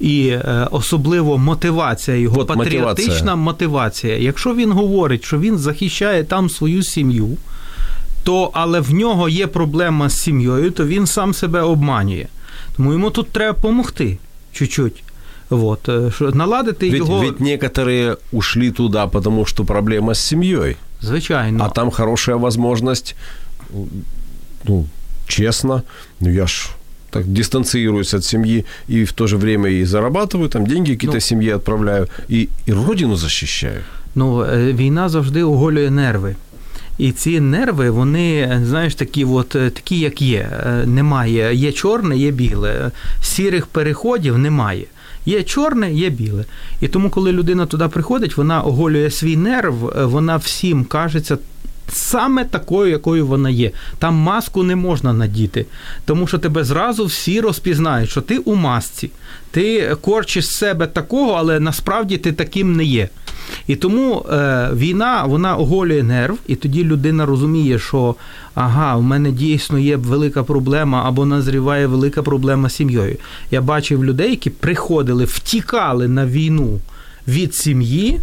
[0.00, 3.36] і е, особливо мотивація його От патріотична мотивація.
[3.36, 4.16] мотивація.
[4.16, 7.36] Якщо він говорить, що він захищає там свою сім'ю,
[8.24, 12.26] то але в нього є проблема з сім'єю, то він сам себе обманює.
[12.76, 14.18] Тому йому тут треба допомогти
[14.52, 15.02] чуть-чуть.
[15.50, 17.20] Вот, е, що наладити Ведь, його.
[17.20, 20.76] ведь некоторые ушли туда, потому что проблема с семьей.
[21.00, 21.64] Звичайно.
[21.64, 23.16] А там хорошая возможность,
[24.64, 24.86] ну,
[25.26, 25.82] честно,
[26.20, 26.68] ну я ж
[27.16, 31.20] так дистанцируюсь от семьи и в то же время и зарабатываю, там деньги какие-то Ну.
[31.20, 33.80] семье отправляю, и, и родину защищаю.
[34.14, 36.36] Ну, е, війна завжди оголює нерви.
[36.98, 40.48] І ці нерви, вони, знаєш, такі, от, е, такі, як є.
[40.66, 41.54] Е, Немає.
[41.54, 42.90] Є чорне, є біле.
[43.22, 44.84] Сірих переходів немає.
[45.26, 46.44] Є чорне, є біле.
[46.80, 51.38] І тому, коли людина туди приходить, вона оголює свій нерв, вона всім кажеться.
[51.88, 53.70] Саме такою, якою вона є.
[53.98, 55.66] Там маску не можна надіти,
[56.04, 59.10] тому що тебе зразу всі розпізнають, що ти у масці,
[59.50, 63.08] ти корчиш себе такого, але насправді ти таким не є.
[63.66, 68.14] І тому е, війна вона оголює нерв, і тоді людина розуміє, що
[68.54, 73.16] ага, в мене дійсно є велика проблема або назріває велика проблема з сім'єю.
[73.50, 76.80] Я бачив людей, які приходили, втікали на війну
[77.28, 78.20] від сім'ї.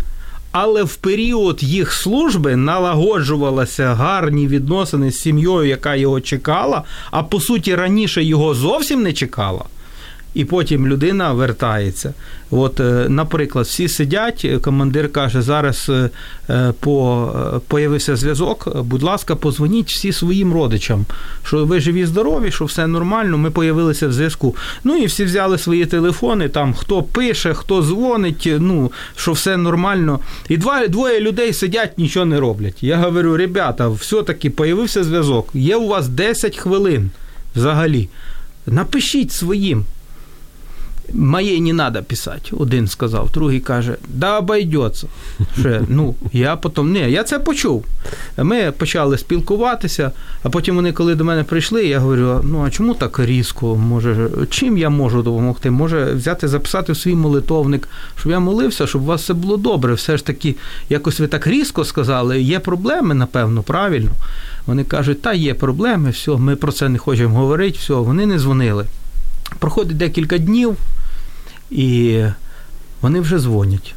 [0.53, 7.41] Але в період їх служби налагоджувалися гарні відносини з сім'єю, яка його чекала, а по
[7.41, 9.65] суті раніше його зовсім не чекала.
[10.34, 12.14] І потім людина вертається.
[12.52, 15.92] От, е, наприклад, всі сидять, е, командир каже, зараз
[16.50, 17.32] е, по,
[17.68, 21.06] появився зв'язок, будь ласка, позвоніть всі своїм родичам,
[21.44, 24.56] що ви живі, здорові, що все нормально, ми появилися в зв'язку.
[24.84, 30.20] Ну і всі взяли свої телефони, там хто пише, хто дзвонить, ну, що все нормально.
[30.50, 32.84] І два, двоє людей сидять, нічого не роблять.
[32.84, 37.12] Я говорю, ребята, все-таки появився зв'язок, є у вас 10 хвилин
[37.56, 38.10] взагалі.
[38.68, 39.86] Напишіть своїм.
[41.14, 45.08] Моей не надо писати, один сказав, другий каже, да обойдеться.
[45.60, 47.86] Ще, ну, я потім, ні, я це почув.
[48.38, 50.12] Ми почали спілкуватися,
[50.44, 53.76] а потім вони, коли до мене прийшли, я говорю: ну а чому так різко?
[53.76, 55.72] Може, чим я можу допомогти?
[55.72, 57.88] Може взяти, записати в свій молитовник,
[58.20, 59.94] щоб я молився, щоб у вас все було добре.
[59.94, 60.56] Все ж таки,
[60.90, 64.12] якось ви так різко сказали, є проблеми, напевно, правильно.
[64.66, 68.40] Вони кажуть, та є проблеми, все, ми про це не хочемо говорити, все, вони не
[68.40, 68.86] дзвонили.
[69.60, 70.78] Проходить декілька днів,
[71.72, 72.24] і
[73.02, 73.96] вони вже дзвонять.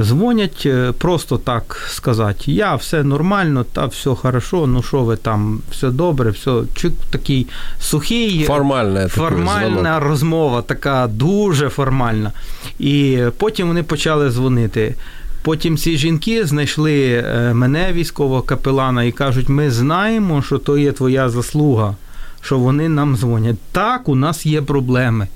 [0.00, 5.60] Дзвонять е, просто так сказати, я все нормально, та все хорошо, ну що ви там,
[5.70, 7.46] все добре, все чик такий
[7.80, 8.44] сухий.
[8.44, 12.32] Формальная Формальна такой розмова, така дуже формальна.
[12.78, 14.94] І потім вони почали дзвонити.
[15.42, 20.92] Потім ці жінки знайшли е, мене, військового капелана, і кажуть: ми знаємо, що то є
[20.92, 21.94] твоя заслуга,
[22.40, 23.56] що вони нам дзвонять.
[23.72, 25.28] Так, у нас є проблеми.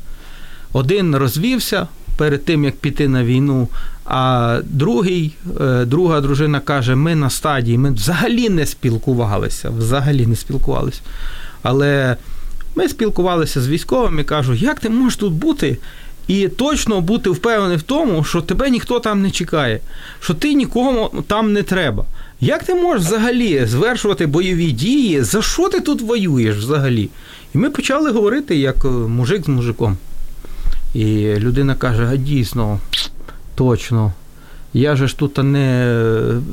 [0.72, 3.68] Один розвівся перед тим, як піти на війну,
[4.04, 10.37] а другий, е, друга дружина каже: ми на стадії, ми взагалі не спілкувалися, взагалі не
[10.37, 11.00] спілкувалися.
[11.62, 12.16] Але
[12.74, 15.78] ми спілкувалися з військовими, кажу, як ти можеш тут бути?
[16.28, 19.80] І точно бути впевнений в тому, що тебе ніхто там не чекає,
[20.20, 22.04] що ти нікому там не треба.
[22.40, 25.22] Як ти можеш взагалі звершувати бойові дії?
[25.22, 27.09] За що ти тут воюєш взагалі?
[27.54, 29.96] І ми почали говорити як е, мужик з мужиком.
[30.94, 32.81] І людина каже: а дійсно,
[33.55, 34.12] точно.
[34.72, 35.96] Я же ж тут не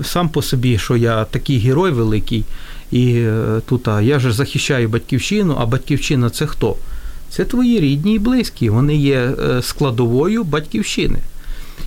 [0.03, 2.43] сам по собі, що я такий герой великий,
[2.91, 6.75] і е, тут я же захищаю батьківщину, а батьківщина це хто?
[7.29, 11.19] це твої рідні і близькі, вони є е, складовою батьківщини.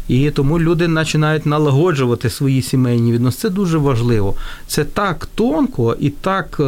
[0.09, 3.41] І тому люди починають налагоджувати свої сімейні відносини.
[3.41, 4.35] Це дуже важливо.
[4.67, 6.61] Це так тонко і так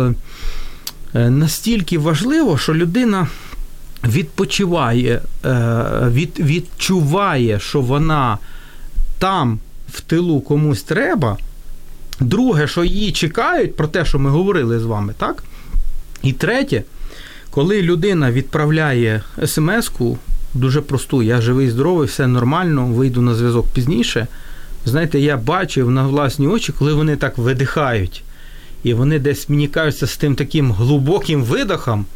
[1.14, 3.26] е, настільки важливо, що людина
[4.04, 5.22] відпочиває,
[6.08, 8.38] від, відчуває, що вона
[9.18, 11.36] там в тилу комусь треба.
[12.20, 15.44] Друге, що її чекають про те, що ми говорили з вами, так?
[16.22, 16.82] І третє,
[17.50, 20.18] коли людина відправляє смс-ку,
[20.54, 24.26] дуже просту, я живий, здоровий, все нормально, вийду на зв'язок пізніше.
[24.84, 28.24] Знаєте, я бачив на власні очі, коли вони так видихають,
[28.82, 32.06] і вони десь мені кажуться з тим таким глибоким видохом,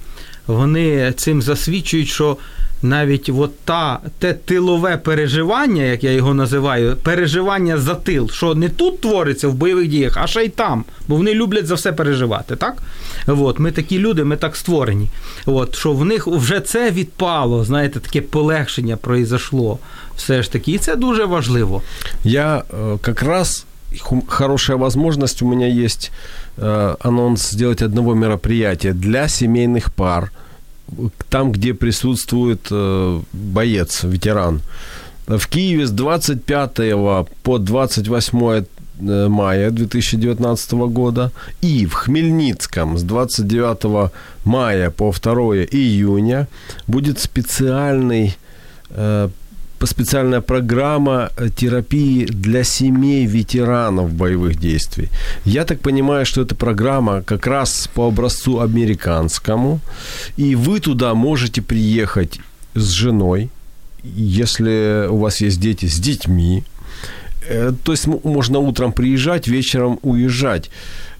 [0.46, 2.36] вони цим засвідчують, що
[2.82, 8.68] навіть от та, те тилове переживання, як я його називаю, переживання за тил, що не
[8.68, 12.56] тут твориться в бойових діях, а ще й там, бо вони люблять за все переживати.
[12.56, 12.82] так?
[13.26, 15.10] От, Ми такі люди, ми так створені.
[15.46, 19.78] От, Що в них вже це відпало, знаєте, таке полегшення произошло.
[20.16, 21.82] Все ж таки, і це дуже важливо.
[22.24, 22.62] Я
[23.00, 23.66] как раз
[24.28, 26.10] хорошая возможность у меня есть
[26.56, 30.32] э, анонс сделать одного мероприятия для семейных пар–
[31.28, 34.60] там, где присутствует э, боец, ветеран.
[35.26, 38.64] В Киеве с 25 по 28
[39.00, 44.12] э, мая 2019 года и в Хмельницком с 29
[44.44, 45.32] мая по 2
[45.70, 46.46] июня
[46.86, 48.36] будет специальный
[48.90, 49.28] э,
[49.84, 55.08] специальная программа э, терапии для семей ветеранов боевых действий.
[55.44, 59.80] Я так понимаю, что эта программа как раз по образцу американскому,
[60.38, 62.40] и вы туда можете приехать
[62.74, 63.50] с женой,
[64.02, 66.64] если у вас есть дети, с детьми.
[67.48, 70.70] Э, то есть можно утром приезжать, вечером уезжать.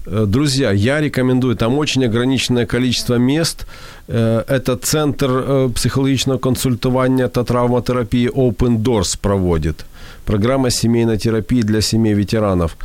[0.06, 3.66] Э, друзья, я рекомендую, там очень ограниченное количество мест.
[4.08, 9.84] Э, это центр э, психологічного консультування та травматерапії Open Doors проводит.
[10.24, 12.76] Программа семейной терапии для семей ветеранов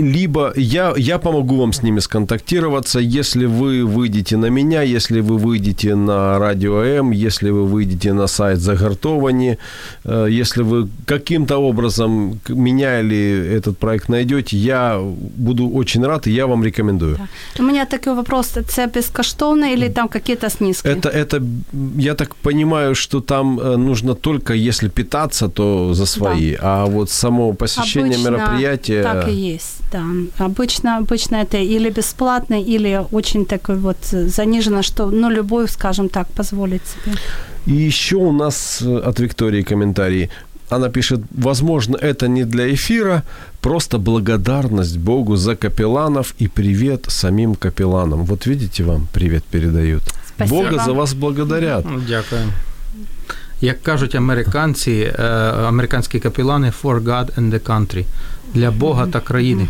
[0.00, 5.38] либо я, я помогу вам с ними сконтактироваться, если вы выйдете на меня, если вы
[5.38, 9.58] выйдете на Радио М, если вы выйдете на сайт Загартовани,
[10.04, 15.00] э, если вы каким-то образом меня или этот проект найдете, я
[15.36, 17.16] буду очень рад, и я вам рекомендую.
[17.16, 17.28] Да.
[17.58, 20.88] У меня такой вопрос, это бескоштовно или там какие-то снизки?
[20.88, 21.42] Это, это,
[21.96, 26.58] я так понимаю, что там э, нужно только, если питаться, то за свои, да.
[26.62, 29.02] а вот само посещение Обычно мероприятия...
[29.02, 29.78] так и есть.
[29.92, 30.04] Да,
[30.38, 36.26] обычно, обычно это или бесплатно, или очень такой вот занижено, что, ну, любой, скажем так,
[36.28, 37.16] позволит себе.
[37.66, 40.30] И еще у нас э, от Виктории комментарий.
[40.70, 43.22] Она пишет, возможно, это не для эфира,
[43.60, 48.24] просто благодарность Богу за капелланов и привет самим капелланам.
[48.24, 50.02] Вот видите, вам привет передают.
[50.36, 50.56] Спасибо.
[50.56, 51.86] Бога за вас благодарят.
[52.08, 52.40] Дякую.
[53.60, 55.12] Як кажуть американці,
[55.66, 58.04] американські капелани for God and the country–
[58.58, 59.66] для Бога та країни.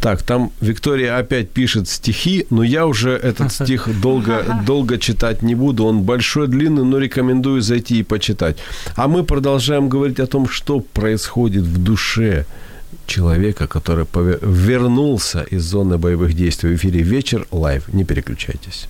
[0.00, 5.54] Так, там Виктория опять пишет стихи, но я уже этот стих долго, долго читать не
[5.54, 5.84] буду.
[5.84, 8.56] Он большой, длинный, но рекомендую зайти и почитать.
[8.96, 12.44] А мы продолжаем говорить о том, что происходит в душе
[13.06, 14.06] человека, который
[14.42, 16.70] вернулся из зоны боевых действий.
[16.70, 17.82] В эфире «Вечер live».
[17.92, 18.88] Не переключайтесь.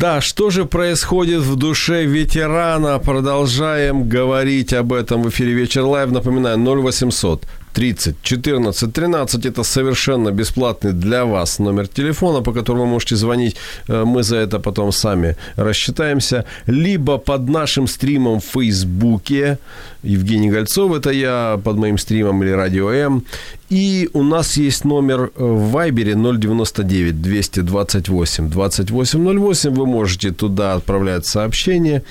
[0.00, 2.98] Да, что же происходит в душе ветерана?
[3.00, 6.10] Продолжаем говорить об этом в эфире «Вечер live».
[6.10, 9.46] Напоминаю, 0800 30 14 13.
[9.46, 13.56] Это совершенно бесплатный для вас номер телефона, по которому вы можете звонить.
[13.88, 16.44] Э, мы за это потом сами рассчитаемся.
[16.66, 19.58] Либо под нашим стримом в Фейсбуке.
[20.02, 23.24] Евгений Гольцов, это я, под моим стримом или Радио М.
[23.70, 29.74] И у нас есть номер э, в Вайбере 099 228 2808.
[29.74, 32.02] Вы можете туда отправлять сообщение.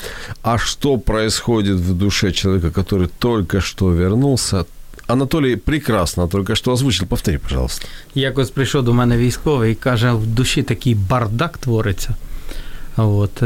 [0.41, 4.65] А что происходит в душе человека, который только что вернулся,
[5.09, 7.07] Анатолій прекрасно тільки що озвучив.
[7.07, 7.87] Повтори, пожалуйста.
[8.15, 12.15] Якось прийшов до мене військовий і каже, в душі такий бардак твориться.
[12.97, 13.41] От,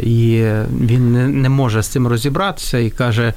[0.00, 0.44] І
[0.80, 3.34] він не може з цим розібратися і каже: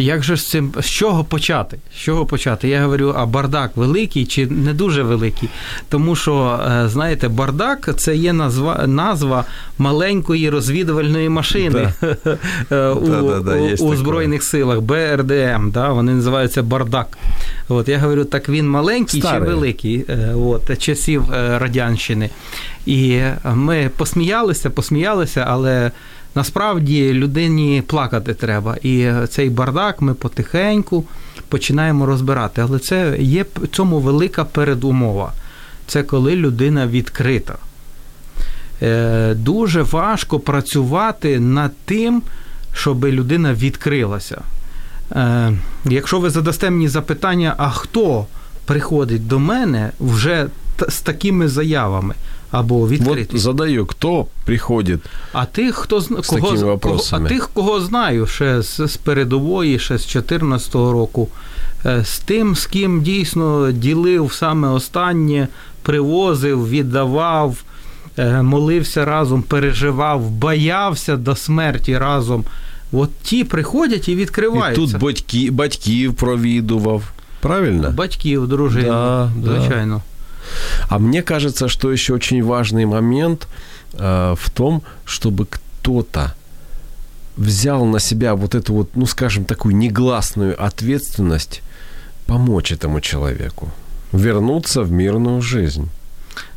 [0.00, 1.78] Як же з цим з чого почати?
[1.94, 2.68] З чого почати?
[2.68, 5.48] Я говорю, а бардак великий чи не дуже великий?
[5.88, 9.44] Тому що, е, знаєте, бардак це є назва назва
[9.78, 11.92] маленької розвідувальної машини
[12.72, 13.06] е, у,
[13.80, 13.96] у, у.
[13.96, 15.70] Збройних силах БРДМ.
[15.70, 15.88] Да?
[15.88, 17.18] Вони називаються бардак.
[17.68, 19.40] От я говорю, так він маленький Старий.
[19.40, 20.04] чи великий?
[20.08, 22.30] Е, От, часів Радянщини.
[22.86, 23.20] І
[23.54, 25.90] ми посміялися, посміялися, але
[26.38, 28.76] насправді людині плакати треба.
[28.82, 31.04] І цей бардак ми потихеньку
[31.48, 32.60] починаємо розбирати.
[32.60, 35.32] Але це є цьому велика передумова.
[35.86, 37.54] Це коли людина відкрита.
[38.82, 42.22] Е, Дуже важко працювати над тим,
[42.74, 44.40] щоб людина відкрилася.
[45.12, 45.52] Е,
[45.84, 48.26] Якщо ви задасте мені запитання, а хто
[48.64, 50.46] приходить до мене вже
[50.88, 52.14] з такими заявами
[52.50, 55.00] або Вот задаю, кто приходит
[55.32, 59.98] А тих, хто З кого, кого, а тих, кого знаю ще з, з передової, ще
[59.98, 61.28] з 2014 року,
[61.86, 65.48] е, з тим, з ким дійсно ділив саме останнє,
[65.82, 67.62] привозив, віддавав,
[68.18, 72.44] е, молився разом, переживав, боявся до смерті разом.
[72.92, 74.14] От ті приходять і
[74.72, 77.02] і тут батьки, батьків провідував.
[77.40, 77.90] Правильно?
[77.90, 80.00] Батьків, дружин, Да, да.
[80.88, 83.48] А мне кажется, что еще очень важный момент
[83.92, 86.34] э, в том, чтобы кто-то
[87.36, 91.62] взял на себя вот эту вот, ну, скажем, такую негласную ответственность
[92.26, 93.68] помочь этому человеку
[94.12, 95.88] вернуться в мирную жизнь.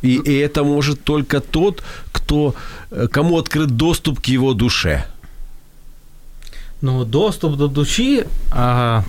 [0.02, 1.82] И, и это может только тот,
[2.12, 2.54] кто,
[2.90, 5.04] э, кому открыт доступ к его душе.
[6.80, 8.24] Ну, доступ до душі.
[8.50, 9.02] А,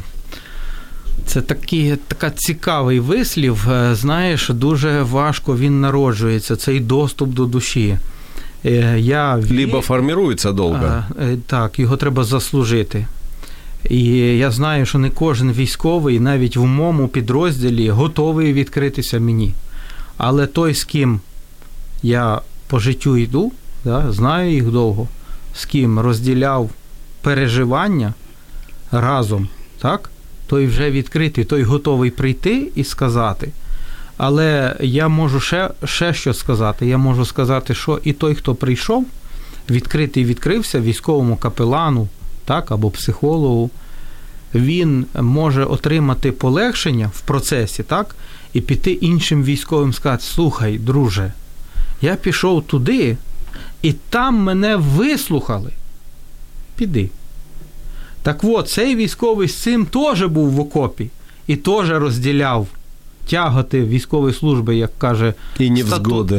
[1.25, 3.69] це такий, така цікавий вислів.
[3.71, 7.97] Е, Знаєш, дуже важко він народжується, цей доступ до душі.
[8.65, 10.85] Е, Я Либо формируется долго.
[10.85, 13.07] А, е, так, його треба заслужити.
[13.89, 14.05] І
[14.37, 19.53] я знаю, що не кожен військовий, навіть в моєму підрозділі, готовий відкритися мені.
[20.17, 21.19] Але той, з ким
[22.03, 23.51] я по життю йду,
[23.83, 25.07] да, знаю їх довго,
[25.55, 26.69] з ким розділяв
[27.21, 28.13] переживання
[28.91, 29.47] разом,
[29.81, 30.09] так,
[30.53, 33.51] той вже відкритий, той готовий прийти і сказати.
[34.17, 36.85] Але я можу ще, ще що сказати.
[36.85, 39.05] Я можу сказати, що і той, хто прийшов,
[39.69, 42.07] відкритий відкрився військовому капелану,
[42.45, 43.69] так, або психологу,
[44.55, 48.15] він може отримати полегшення в процесі, так,
[48.53, 51.33] і піти іншим військовим сказати: слухай, друже,
[52.01, 53.17] я пішов туди,
[53.81, 55.71] і там мене вислухали.
[56.75, 57.09] Піди.
[58.23, 61.09] Так от, цей військовий з цим теж був в окопі
[61.47, 62.67] і теж розділяв
[63.29, 66.31] тяготи військової служби, як каже і статут,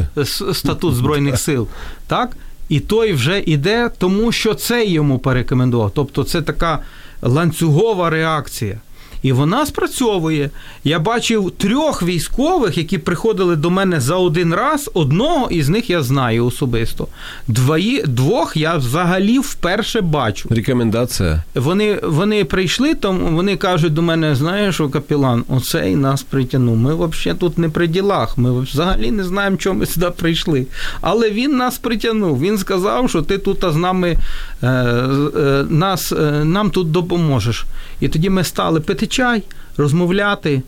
[0.53, 1.67] статут Збройних сил.
[2.07, 2.37] Так?
[2.69, 5.91] І той вже іде, тому що це йому порекомендував.
[5.95, 6.79] Тобто це така
[7.21, 8.79] ланцюгова реакція.
[9.25, 10.49] І вона спрацьовує.
[10.83, 14.91] Я бачив трьох військових, які приходили до мене за один раз.
[14.93, 17.07] Одного із них я знаю особисто.
[17.47, 20.49] Двої, двох я взагалі вперше бачу.
[20.51, 21.43] Рекомендация.
[21.55, 26.77] Вони, вони прийшли, тому вони кажуть до мене: знаєш, о, капілан, оцей нас притягнув.
[26.77, 28.37] Ми взагалі тут не при ділах.
[28.37, 30.67] Ми взагалі не знаємо, чому ми сюди прийшли.
[31.01, 32.41] Але він нас притягнув.
[32.41, 34.17] Він сказав, що ти тут з нами
[34.63, 37.65] е, е, нас, е, нам тут допоможеш.
[38.01, 39.43] І тоді ми стали пити чай,
[39.77, 40.61] розмовляти.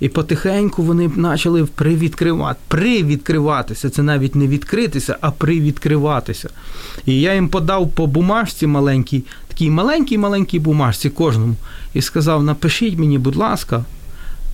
[0.00, 3.90] І потихеньку вони почали привідкривати, привідкриватися.
[3.90, 6.48] Це навіть не відкритися, а привідкриватися.
[7.06, 11.54] І я їм подав по бумажці маленькій, такій маленькій-маленькій бумажці кожному,
[11.94, 13.84] і сказав: напишіть мені, будь ласка,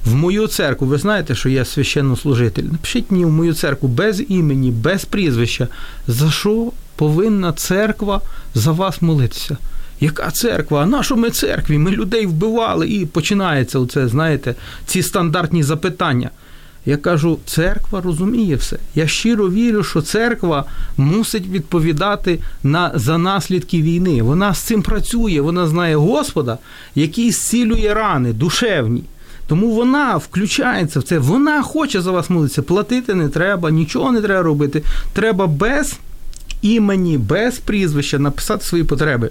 [0.04, 0.86] в мою церкву.
[0.86, 2.62] Ви знаєте, що я священнослужитель.
[2.62, 5.68] Напишіть мені в мою церкву без імені, без прізвища.
[6.06, 8.20] За що повинна церква
[8.54, 9.56] за вас молитися?
[10.00, 10.82] Яка церква?
[10.82, 11.78] А на що ми церкві?
[11.78, 12.88] Ми людей вбивали.
[12.88, 14.54] І починається оце, знаєте,
[14.86, 16.30] ці стандартні запитання.
[16.86, 18.78] Я кажу, церква розуміє все.
[18.94, 20.64] Я щиро вірю, що церква
[20.96, 24.22] мусить відповідати на, за наслідки війни.
[24.22, 26.58] Вона з цим працює, вона знає Господа,
[26.94, 29.04] який зцілює рани душевні.
[29.46, 31.18] Тому вона включається в це.
[31.18, 32.62] Вона хоче за вас молитися.
[32.62, 34.82] Платити не треба, нічого не треба робити.
[35.12, 35.98] Треба без
[36.62, 39.30] імені, без прізвища написати свої потреби.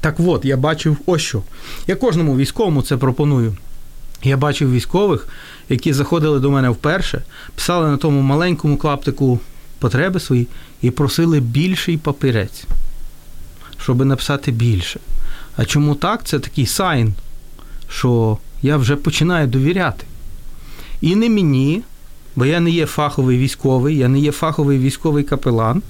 [0.00, 1.42] Так от, я бачив ось що.
[1.86, 3.56] Я кожному військовому це пропоную.
[4.22, 5.28] Я бачив військових,
[5.68, 7.22] які заходили до мене вперше,
[7.54, 9.40] писали на тому маленькому клаптику
[9.78, 10.46] потреби свої
[10.82, 12.64] і просили більший папірець,
[13.78, 15.00] щоб написати більше.
[15.56, 16.24] А чому так?
[16.24, 17.14] Це такий сайн,
[17.88, 20.06] що я вже починаю довіряти.
[21.00, 21.82] І не мені,
[22.36, 25.82] бо я не є фаховий військовий, я не є фаховий військовий капелан,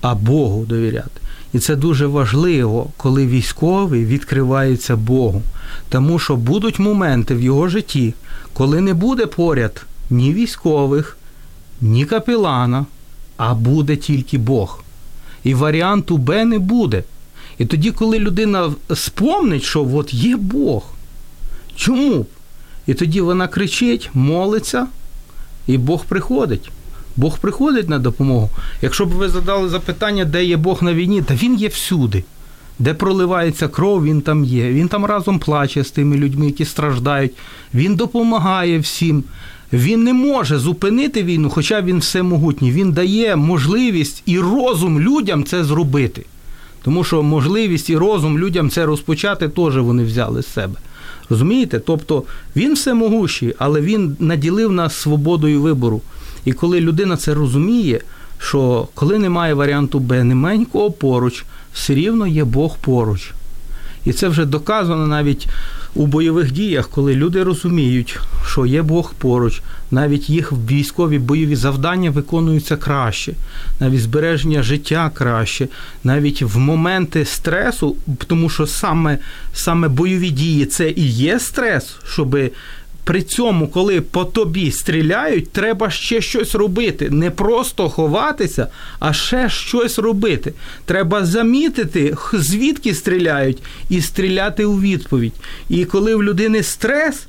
[0.00, 1.20] а Богу довіряти.
[1.54, 5.42] І це дуже важливо, коли військовий відкривається Богу.
[5.88, 8.14] Тому що будуть моменти в його житті,
[8.52, 11.16] коли не буде поряд ні військових,
[11.80, 12.86] ні капелана,
[13.36, 14.82] а буде тільки Бог.
[15.44, 17.04] І варіанту Б не буде.
[17.58, 20.84] І тоді, коли людина спомнить, що от є Бог,
[21.76, 22.26] чому?
[22.86, 24.86] І тоді вона кричить, молиться,
[25.66, 26.70] і Бог приходить.
[27.16, 28.50] Бог приходить на допомогу.
[28.82, 32.24] Якщо б ви задали запитання, де є Бог на війні, та він є всюди.
[32.78, 34.70] Де проливається кров, він там є.
[34.70, 37.32] Він там разом плаче з тими людьми, які страждають.
[37.74, 39.24] Він допомагає всім.
[39.72, 42.70] Він не може зупинити війну, хоча він всемогутній.
[42.70, 46.24] Він дає можливість і розум людям це зробити.
[46.82, 50.74] Тому що можливість і розум людям це розпочати теж вони взяли з себе.
[51.30, 51.78] Розумієте?
[51.78, 52.22] Тобто
[52.56, 56.00] він всемогущий, але він наділив нас свободою вибору.
[56.44, 58.00] І коли людина це розуміє,
[58.38, 63.32] що коли немає варіанту Б, немає нікого поруч, все рівно є Бог поруч.
[64.04, 65.48] І це вже доказано навіть
[65.94, 72.10] у бойових діях, коли люди розуміють, що є Бог поруч, навіть їх військові бойові завдання
[72.10, 73.32] виконуються краще,
[73.80, 75.68] навіть збереження життя краще,
[76.04, 79.18] навіть в моменти стресу, тому що саме,
[79.52, 82.50] саме бойові дії це і є стрес, щоби
[83.04, 87.10] при цьому, коли по тобі стріляють, треба ще щось робити.
[87.10, 90.52] Не просто ховатися, а ще щось робити.
[90.84, 95.34] Треба замітити, звідки стріляють, і стріляти у відповідь.
[95.68, 97.26] І коли в людини стрес.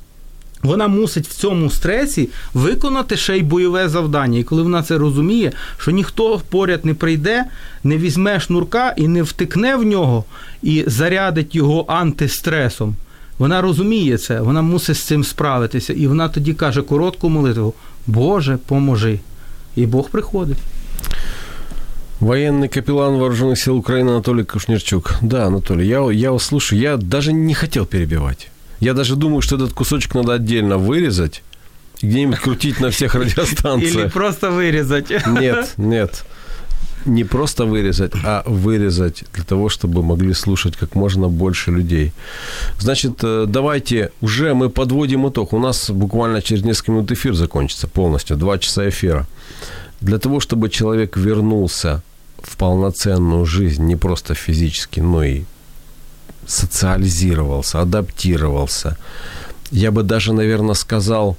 [0.62, 4.38] Вона мусить в цьому стресі виконати ще й бойове завдання.
[4.38, 7.44] І коли вона це розуміє, що ніхто поряд не прийде,
[7.84, 10.24] не візьме шнурка і не втикне в нього
[10.62, 12.94] і зарядить його антистресом,
[13.37, 15.93] вона розуміє це, вона мусить з цим справитися.
[15.93, 17.73] І вона тоді каже коротку молитву:
[18.07, 19.19] Боже, поможи.
[19.75, 20.57] І Бог приходить.
[22.19, 25.15] Военный капеллан Вооруженных сил Украины Анатолий Кушнерчук.
[25.21, 26.81] Да, Анатолий, я, я вас слушаю.
[26.81, 28.51] Я даже не хотел перебивать.
[28.79, 31.41] Я даже думаю, что этот кусочек надо отдельно вырезать
[32.01, 33.95] и где-нибудь крутить на всех радиостанциях.
[33.95, 35.09] Или просто вырезать.
[35.27, 36.23] Нет, нет.
[37.06, 42.12] Не просто вырезать, а вырезать для того, чтобы могли слушать как можно больше людей.
[42.80, 45.52] Значит, э, давайте уже мы подводим итог.
[45.52, 49.26] У нас буквально через несколько минут эфир закончится полностью, два часа эфира.
[50.00, 52.02] Для того, чтобы человек вернулся
[52.42, 55.44] в полноценную жизнь, не просто физически, но и
[56.46, 58.96] социализировался, адаптировался.
[59.70, 61.36] Я бы даже, наверное, сказал,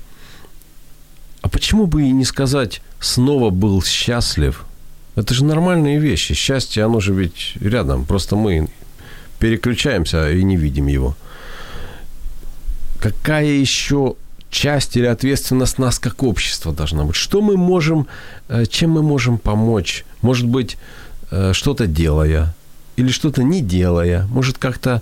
[1.41, 4.65] а почему бы и не сказать, снова был счастлив?
[5.18, 6.36] Это же нормальные вещи.
[6.36, 8.05] Счастье, оно же ведь рядом.
[8.05, 8.70] Просто мы
[9.39, 11.18] переключаемся и не видим его.
[12.99, 14.15] Какая еще
[14.51, 17.15] часть или ответственность нас как общества должна быть?
[17.15, 18.07] Что мы можем,
[18.70, 20.05] чем мы можем помочь?
[20.22, 20.78] Может быть,
[21.51, 22.53] что-то делая,
[22.95, 25.01] или что-то не делая, может как-то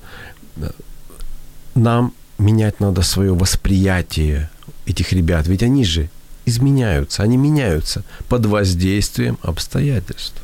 [1.75, 4.49] нам менять надо свое восприятие
[4.85, 6.09] этих ребят, ведь они же
[6.45, 10.41] изменяются, они меняются под воздействием обстоятельств.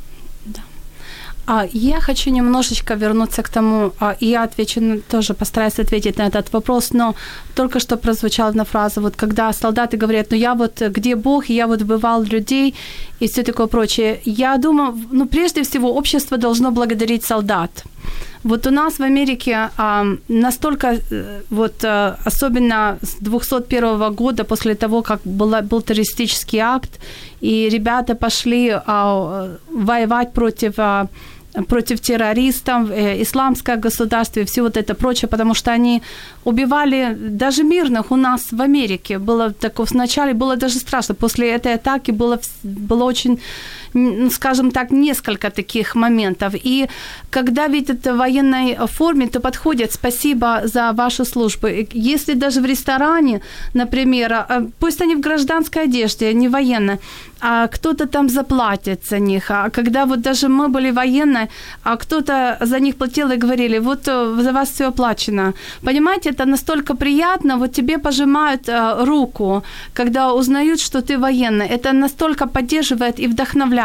[1.48, 6.28] А я хочу немножечко вернуться к тому, а, и я отвечу, тоже постараюсь ответить на
[6.28, 7.16] этот вопрос, но
[7.56, 11.68] только что прозвучала одна фраза, вот когда солдаты говорят, ну я вот, где Бог, я
[11.68, 12.74] вот бывал людей
[13.20, 14.20] и все такое прочее.
[14.24, 17.84] Я думаю, ну прежде всего общество должно благодарить солдат.
[18.44, 20.98] Вот у нас в Америке а, настолько,
[21.50, 21.86] вот
[22.26, 27.00] особенно с 201 года, после того, как была, был террористический акт,
[27.42, 31.08] и ребята пошли а, воевать против а,
[31.68, 36.02] против террористов, э, исламское государство и все вот это прочее, потому что они
[36.46, 39.18] убивали даже мирных у нас в Америке.
[39.18, 41.16] Было такое вначале было даже страшно.
[41.16, 43.40] После этой атаки было, было очень,
[44.32, 46.54] скажем так, несколько таких моментов.
[46.66, 46.88] И
[47.30, 51.68] когда видят в военной форме, то подходят, спасибо за вашу службу.
[51.94, 53.42] Если даже в ресторане,
[53.74, 54.46] например,
[54.80, 56.98] пусть они в гражданской одежде, не военной,
[57.42, 59.52] а кто-то там заплатит за них.
[59.52, 61.48] А когда вот даже мы были военные,
[61.84, 65.54] а кто-то за них платил и говорили, вот за вас все оплачено.
[65.84, 68.70] Понимаете, это настолько приятно, вот тебе пожимают
[69.00, 69.64] руку,
[69.94, 71.68] когда узнают, что ты военный.
[71.68, 73.81] Это настолько поддерживает и вдохновляет.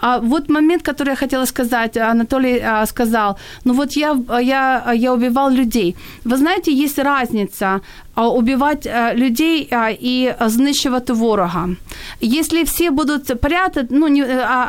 [0.00, 5.50] А вот момент, который я хотела сказать, Анатолий сказал, ну вот я, я, я убивал
[5.50, 5.96] людей.
[6.24, 7.80] Вы знаете, есть разница
[8.16, 9.68] убивать людей
[10.02, 11.76] и знищувати ворога.
[12.20, 14.22] Если все будут прятать, ну, не,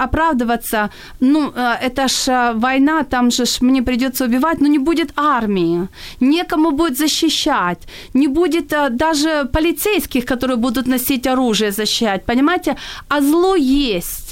[0.03, 0.89] оправдываться,
[1.20, 1.51] ну,
[1.82, 5.88] это ж война, там же ж мне придется убивать, но не будет армии,
[6.22, 7.80] некому будет защищать,
[8.14, 12.76] не будет даже полицейских, которые будут носить оружие, защищать, понимаете?
[13.09, 14.22] А зло есть.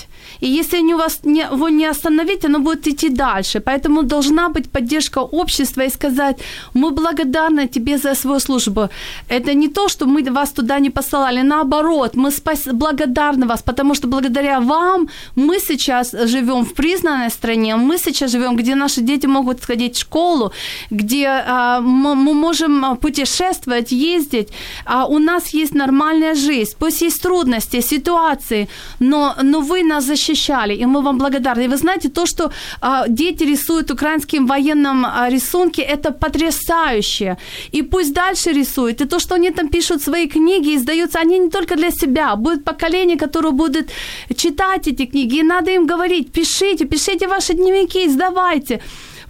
[0.42, 3.60] И если у вас не, его не остановить, оно будет идти дальше.
[3.60, 6.40] Поэтому должна быть поддержка общества и сказать,
[6.74, 8.90] мы благодарны тебе за свою службу.
[9.30, 12.68] Это не то, что мы вас туда не посылали, наоборот, мы спас...
[12.74, 18.56] благодарны вас, потому что благодаря вам мы сейчас живем в признанной стране, мы сейчас живем,
[18.56, 20.52] где наши дети могут сходить в школу,
[20.92, 24.50] где а, мы, мы можем путешествовать, ездить,
[24.86, 28.68] а у нас есть нормальная жизнь, пусть есть трудности, ситуации,
[29.00, 31.66] но, но вы нас защищали, и мы вам благодарны.
[31.66, 32.52] И вы знаете, то, что
[32.82, 37.38] а, дети рисуют украинским военным а, рисунки, это потрясающе.
[37.74, 39.02] И пусть дальше рисуют.
[39.02, 42.36] И то, что они там пишут свои книги, издаются, они не только для себя.
[42.36, 43.92] Будет поколение, которое будет
[44.36, 45.40] читать эти книги.
[45.40, 48.80] И надо им говорить, пишите, пишите ваши дневники, издавайте.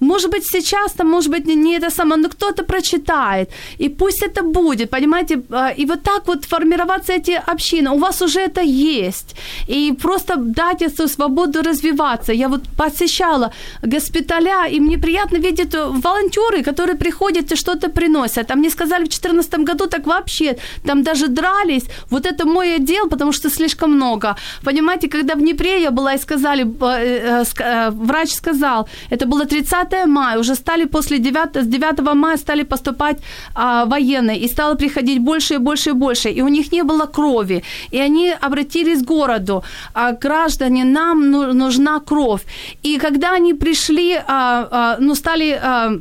[0.01, 3.49] Может быть, сейчас там, может быть, не это самое, но кто-то прочитает.
[3.79, 5.41] И пусть это будет, понимаете?
[5.51, 7.91] А, и вот так вот формироваться эти общины.
[7.91, 9.35] У вас уже это есть.
[9.69, 12.33] И просто дать эту свободу развиваться.
[12.33, 13.51] Я вот посещала
[13.83, 18.51] госпиталя, и мне приятно видеть волонтеры, которые приходят и что-то приносят.
[18.51, 21.85] А мне сказали в 2014 году так вообще, там даже дрались.
[22.09, 24.35] Вот это мой отдел, потому что слишком много.
[24.63, 29.45] Понимаете, когда в Днепре я была и сказали, э, э, э, врач сказал, это было
[29.45, 33.17] 30 мая, уже стали после 9, с 9 мая стали поступать
[33.55, 37.05] а, военные, и стало приходить больше и больше и больше, и у них не было
[37.05, 39.63] крови, и они обратились к городу,
[39.93, 42.41] а, граждане, нам ну, нужна кровь,
[42.83, 45.91] и когда они пришли, а, а, ну, стали, а,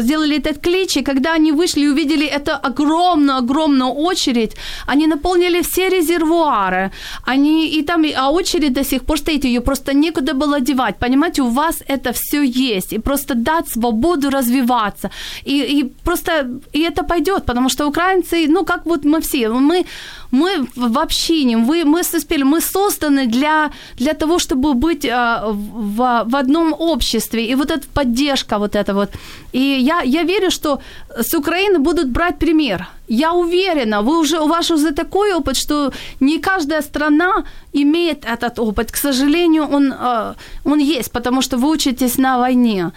[0.00, 5.88] сделали этот клич, и когда они вышли и увидели эту огромную-огромную очередь, они наполнили все
[5.88, 6.90] резервуары,
[7.26, 11.42] они, и там, а очередь до сих пор стоит, ее просто некуда было девать, понимаете,
[11.42, 15.10] у вас это все есть, и просто дать свободу развиваться.
[15.44, 19.84] И, и просто и это пойдет, потому что украинцы, ну, как вот мы все, мы,
[20.30, 26.24] мы в общине, вы, мы успели, мы созданы для, для того, чтобы быть э, в,
[26.26, 27.44] в одном обществе.
[27.46, 29.10] И вот эта поддержка, вот это вот.
[29.52, 30.78] И я, я верю, что
[31.16, 32.88] с Украины будут брать пример.
[33.08, 38.58] Я уверена, вы уже, у вас уже такой опыт, что не каждая страна имеет этот
[38.58, 38.92] опыт.
[38.92, 40.34] К сожалению, он, э,
[40.64, 42.92] он есть, потому что вы учитесь на войне,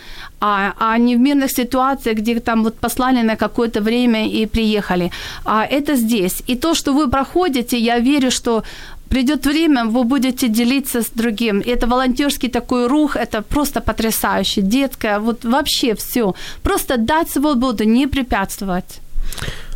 [0.46, 5.10] а, а не в мирных ситуациях, где там вот послали на какое-то время и приехали.
[5.46, 6.44] А это здесь.
[6.50, 8.64] И то, что вы проходите, я верю, что
[9.08, 11.64] придет время, вы будете делиться с другим.
[11.66, 16.36] Это волонтерский такой рух, это просто потрясающе, детское, вот вообще все.
[16.62, 19.00] Просто дать свободу, не препятствовать.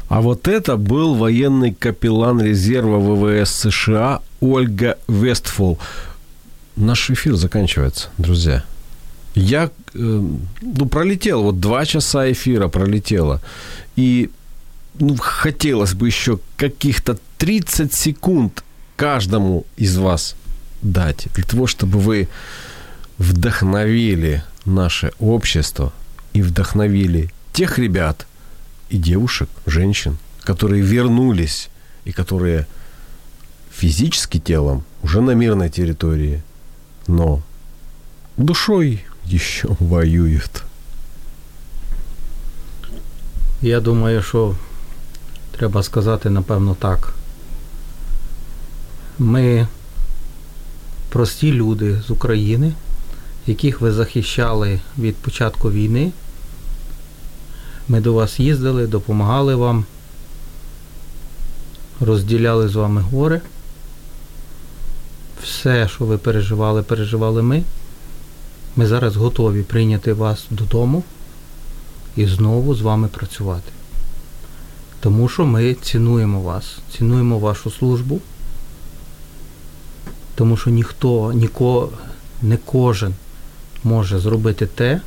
[0.10, 5.78] А вот это был военный капеллан резерва ВВС США Ольга Вестфол.
[6.76, 8.64] Наш эфир заканчивается, друзья.
[9.38, 13.40] Я э, ну, пролетел, вот два часа эфира пролетело.
[13.96, 14.32] И
[15.00, 18.64] ну, хотелось бы еще каких-то 30 секунд
[18.96, 20.36] каждому из вас
[20.82, 22.30] дать для того, чтобы вы
[23.20, 25.94] вдохновили наше общество
[26.34, 28.26] и вдохновили тех ребят
[28.90, 31.70] и девушек, женщин, которые вернулись
[32.06, 32.66] и которые
[33.72, 36.42] физически телом уже на мирной территории,
[37.06, 37.44] но
[38.36, 40.64] душой еще воюют.
[43.62, 44.56] Я думаю, що
[45.52, 47.14] треба сказати, напевно, так.
[49.20, 49.68] Ми
[51.10, 52.74] прості люди з України,
[53.48, 56.12] яких ви захищали від початку війни.
[57.88, 59.86] Ми до вас їздили, допомагали вам,
[62.00, 63.42] розділяли з вами гори.
[65.44, 67.64] Все, що ви переживали, переживали ми.
[68.77, 71.03] Ми зараз готові прийняти вас додому
[72.17, 73.73] і знову з вами працювати.
[75.01, 78.21] Тому що ми цінуємо вас, цінуємо вашу службу,
[80.35, 81.89] тому що ніхто, ніко,
[82.43, 83.15] не кожен
[83.85, 85.01] може зробити те,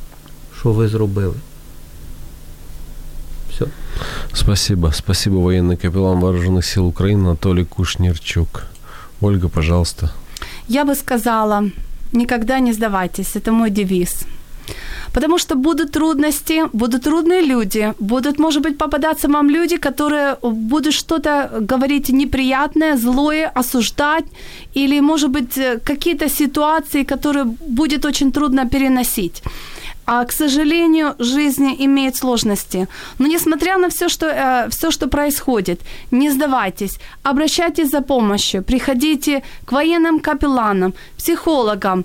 [0.60, 1.34] що ви зробили.
[3.50, 3.66] Все.
[4.32, 4.92] Спасибо.
[4.92, 8.62] Спасибо, военный капеллан Вооруженных сил Украины Анатолий Кушнерчук.
[9.20, 10.10] Ольга, пожалуйста.
[10.68, 11.70] Я бы сказала,
[12.13, 13.35] никогда не сдавайтесь.
[13.35, 14.25] Это мой девиз.
[15.13, 20.93] Потому что будут трудности, будут трудные люди, будут, может быть, попадаться вам люди, которые будут
[20.93, 24.25] что-то говорить неприятное, злое, осуждать,
[24.75, 29.43] или, может быть, какие-то ситуации, которые будет очень трудно переносить.
[30.05, 32.87] А, к сожалению, жизнь имеет сложности.
[33.19, 35.81] Но несмотря на все, что, э, все, что происходит,
[36.11, 42.03] не сдавайтесь, обращайтесь за помощью, приходите к военным капелланам, психологам,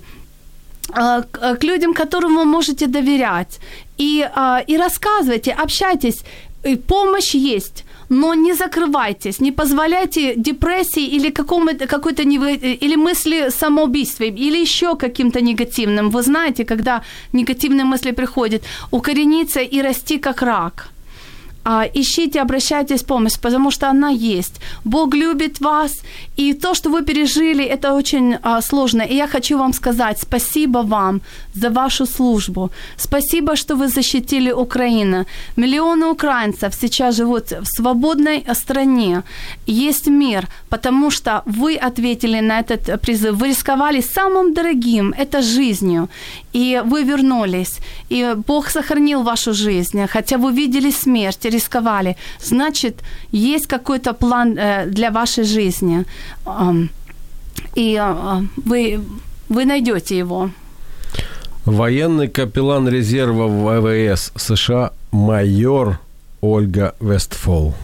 [0.95, 1.23] э,
[1.59, 3.59] к людям, которым вы можете доверять.
[3.99, 6.23] И, э, и рассказывайте, общайтесь,
[6.63, 14.25] И помощь есть но не закрывайтесь, не позволяйте депрессии или какому-то, какой-то или мысли самоубийства,
[14.25, 16.09] или еще каким-то негативным.
[16.09, 17.01] Вы знаете, когда
[17.33, 20.89] негативные мысли приходят, укорениться и расти как рак–
[21.69, 24.61] а, ищите, обращайтесь в помощь, потому что она есть.
[24.85, 25.91] Бог любит вас,
[26.37, 29.01] и то, что вы пережили, это очень а, сложно.
[29.01, 31.21] И я хочу вам сказать спасибо вам
[31.61, 32.69] за вашу службу.
[32.97, 35.25] Спасибо, что вы защитили Украину.
[35.57, 39.23] Миллионы украинцев сейчас живут в свободной стране.
[39.67, 43.35] Есть мир, потому что вы ответили на этот призыв.
[43.35, 46.07] Вы рисковали самым дорогим, это жизнью.
[46.53, 47.79] И вы вернулись.
[48.09, 52.15] И Бог сохранил вашу жизнь, хотя вы видели смерть, рисковали.
[52.43, 52.93] Значит,
[53.31, 56.05] есть какой-то план э, для вашей жизни.
[57.75, 58.99] И э, вы,
[59.49, 60.49] вы найдете его.
[61.67, 65.99] Военный капеллан резерва ВВС США майор
[66.39, 67.75] Ольга Вестфол.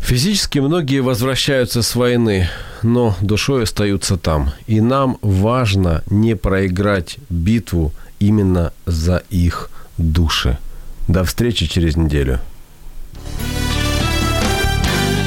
[0.00, 2.48] Физически многие возвращаются с войны,
[2.82, 4.52] но душой остаются там.
[4.66, 9.68] И нам важно не проиграть битву именно за их
[9.98, 10.56] души.
[11.08, 12.40] До встречи через неделю.